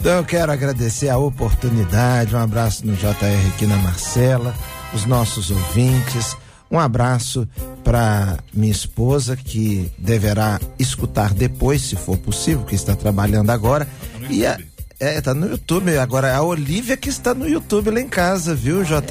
[0.00, 4.54] Então eu quero agradecer a oportunidade, um abraço no JR aqui na Marcela,
[4.92, 6.36] os nossos ouvintes,
[6.70, 7.46] um abraço
[7.84, 13.86] para minha esposa que deverá escutar depois, se for possível, que está trabalhando agora.
[14.30, 14.58] E a,
[15.00, 15.96] É, tá no YouTube.
[15.98, 19.02] Agora, a Olivia que está no YouTube lá em casa, viu, JR?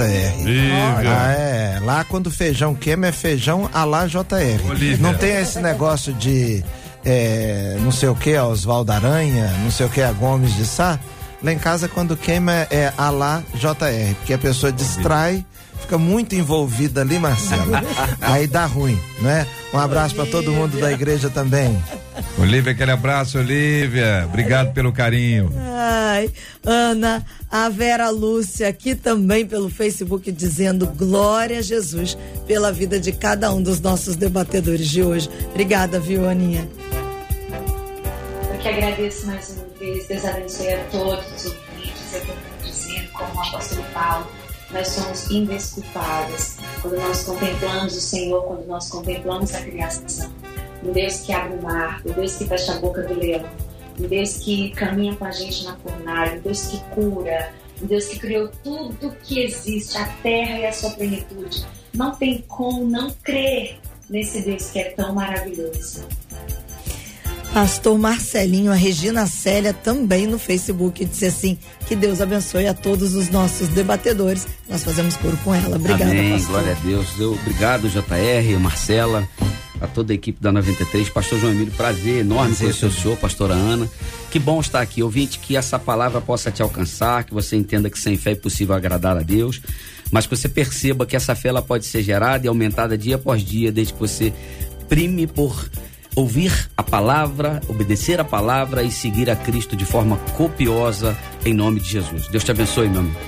[1.05, 1.79] Ah, é.
[1.83, 4.69] Lá quando o feijão queima é feijão a lá JR.
[4.69, 4.97] Olivia.
[4.97, 6.63] Não tem esse negócio de
[7.05, 10.99] é, não sei o que, Oswaldo Aranha, não sei o que, a Gomes de Sá.
[11.41, 15.45] Lá em casa, quando queima, é a lá JR, porque a pessoa distrai
[15.83, 17.71] fica muito envolvida ali, Marcelo.
[18.21, 19.45] Aí dá ruim, né?
[19.73, 21.81] Um abraço para todo mundo da igreja também.
[22.37, 24.23] Olivia, aquele abraço, Olivia.
[24.27, 25.51] Obrigado pelo carinho.
[25.57, 26.29] Ai,
[26.63, 32.17] Ana, a Vera Lúcia aqui também pelo Facebook dizendo glória a Jesus
[32.47, 35.29] pela vida de cada um dos nossos debatedores de hoje.
[35.49, 36.67] Obrigada, viu, Aninha?
[38.51, 40.07] Eu que agradeço mais uma vez.
[40.07, 42.13] Deus abençoe a todos os ouvintes.
[42.13, 44.27] Eu estou dizendo, como o apóstolo Paulo,
[44.73, 50.31] nós somos indesculpáveis quando nós contemplamos o Senhor, quando nós contemplamos a criação.
[50.83, 53.45] Um Deus que abre o mar, um Deus que fecha a boca do leão,
[53.99, 58.07] um Deus que caminha com a gente na fornalha, um Deus que cura, um Deus
[58.07, 61.65] que criou tudo que existe, a terra e a sua plenitude.
[61.93, 66.05] Não tem como não crer nesse Deus que é tão maravilhoso.
[67.53, 73.13] Pastor Marcelinho, a Regina Célia também no Facebook disse assim: que Deus abençoe a todos
[73.13, 74.47] os nossos debatedores.
[74.67, 75.75] Nós fazemos coro com ela.
[75.75, 76.49] Obrigada, Amém, pastor.
[76.49, 77.07] glória a Deus.
[77.19, 79.29] Eu, obrigado, JR, Marcela,
[79.79, 81.09] a toda a equipe da 93.
[81.09, 83.87] Pastor João Emílio, prazer enorme conhecer o senhor, pastora Ana.
[84.31, 85.03] Que bom estar aqui.
[85.03, 88.73] Ouvinte, que essa palavra possa te alcançar, que você entenda que sem fé é possível
[88.73, 89.61] agradar a Deus,
[90.11, 93.43] mas que você perceba que essa fé ela pode ser gerada e aumentada dia após
[93.43, 94.33] dia, desde que você
[94.89, 95.69] prime por
[96.15, 101.79] ouvir a palavra, obedecer a palavra e seguir a Cristo de forma copiosa em nome
[101.79, 102.27] de Jesus.
[102.27, 103.19] Deus te abençoe, meu amigo.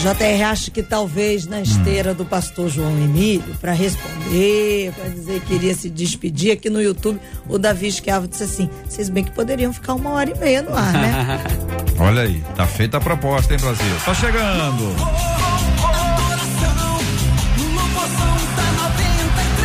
[0.00, 5.54] JR acho que talvez na esteira do pastor João Emílio, para responder, para dizer que
[5.54, 9.72] iria se despedir, aqui no YouTube, o Davi Esquiavo disse assim: vocês bem que poderiam
[9.72, 11.40] ficar uma hora e meia no ar, né?
[12.00, 13.96] Olha aí, tá feita a proposta, hein, Brasil?
[14.02, 15.39] Tá chegando.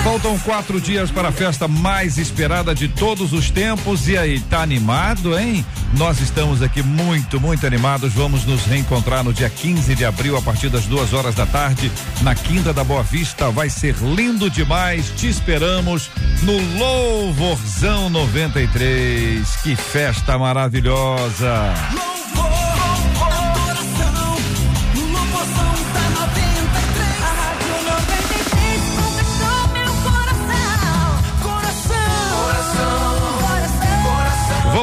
[0.05, 4.07] Faltam quatro dias para a festa mais esperada de todos os tempos.
[4.07, 5.65] E aí, tá animado, hein?
[5.97, 8.13] Nós estamos aqui muito, muito animados.
[8.13, 11.91] Vamos nos reencontrar no dia 15 de abril, a partir das duas horas da tarde,
[12.21, 13.49] na Quinta da Boa Vista.
[13.49, 15.11] Vai ser lindo demais.
[15.17, 16.11] Te esperamos
[16.43, 19.55] no Louvorzão 93.
[19.63, 21.73] Que festa maravilhosa!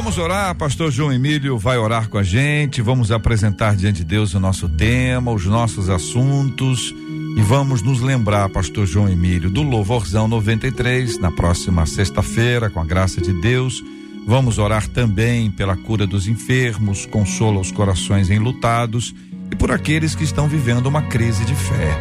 [0.03, 4.35] Vamos orar, pastor João Emílio vai orar com a gente, vamos apresentar diante de Deus
[4.35, 6.93] o nosso tema, os nossos assuntos
[7.37, 12.85] e vamos nos lembrar, pastor João Emílio, do Louvorzão 93, na próxima sexta-feira, com a
[12.85, 13.81] graça de Deus.
[14.27, 19.15] Vamos orar também pela cura dos enfermos, consola os corações enlutados
[19.53, 21.97] e por aqueles que estão vivendo uma crise de fé.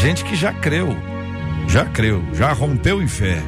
[0.00, 0.96] Gente que já creu,
[1.66, 3.42] já creu, já rompeu em fé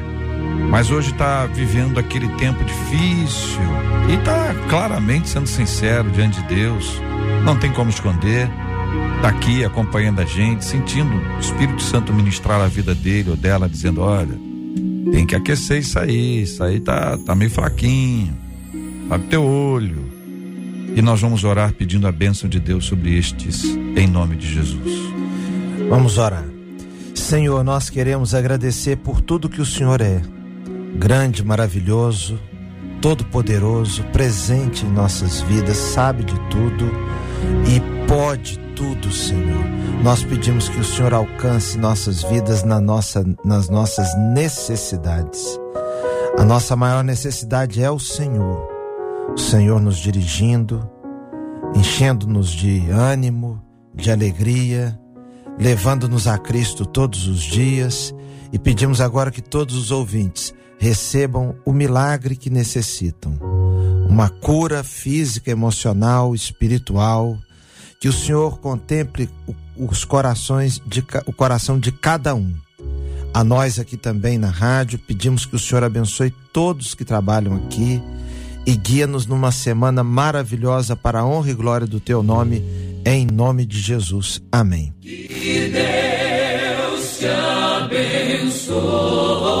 [0.71, 3.59] mas hoje está vivendo aquele tempo difícil
[4.09, 6.97] e está claramente sendo sincero diante de Deus.
[7.43, 8.49] Não tem como esconder.
[9.17, 13.67] Está aqui acompanhando a gente, sentindo o Espírito Santo ministrar a vida dele ou dela,
[13.67, 14.33] dizendo: olha,
[15.11, 18.35] tem que aquecer isso aí, isso aí tá, tá meio fraquinho,
[19.09, 20.09] abre teu olho.
[20.95, 23.63] E nós vamos orar pedindo a bênção de Deus sobre estes,
[23.95, 25.13] em nome de Jesus.
[25.89, 26.45] Vamos orar.
[27.13, 30.21] Senhor, nós queremos agradecer por tudo que o Senhor é
[30.95, 32.39] grande, maravilhoso,
[33.01, 36.85] todo-poderoso, presente em nossas vidas, sabe de tudo
[37.67, 39.63] e pode tudo, Senhor.
[40.03, 45.59] Nós pedimos que o Senhor alcance nossas vidas na nossa, nas nossas necessidades.
[46.37, 48.67] A nossa maior necessidade é o Senhor.
[49.33, 50.89] O Senhor nos dirigindo,
[51.75, 53.61] enchendo-nos de ânimo,
[53.93, 54.99] de alegria,
[55.59, 58.13] levando-nos a Cristo todos os dias.
[58.51, 63.37] E pedimos agora que todos os ouvintes recebam o milagre que necessitam.
[64.09, 67.37] Uma cura física, emocional, espiritual.
[67.99, 69.29] Que o Senhor contemple
[69.77, 72.51] os corações de, o coração de cada um.
[73.31, 78.01] A nós aqui também na rádio, pedimos que o Senhor abençoe todos que trabalham aqui
[78.65, 82.63] e guia-nos numa semana maravilhosa para a honra e glória do teu nome,
[83.05, 84.41] em nome de Jesus.
[84.51, 84.95] Amém.
[84.99, 89.60] Que Deus te abençoe.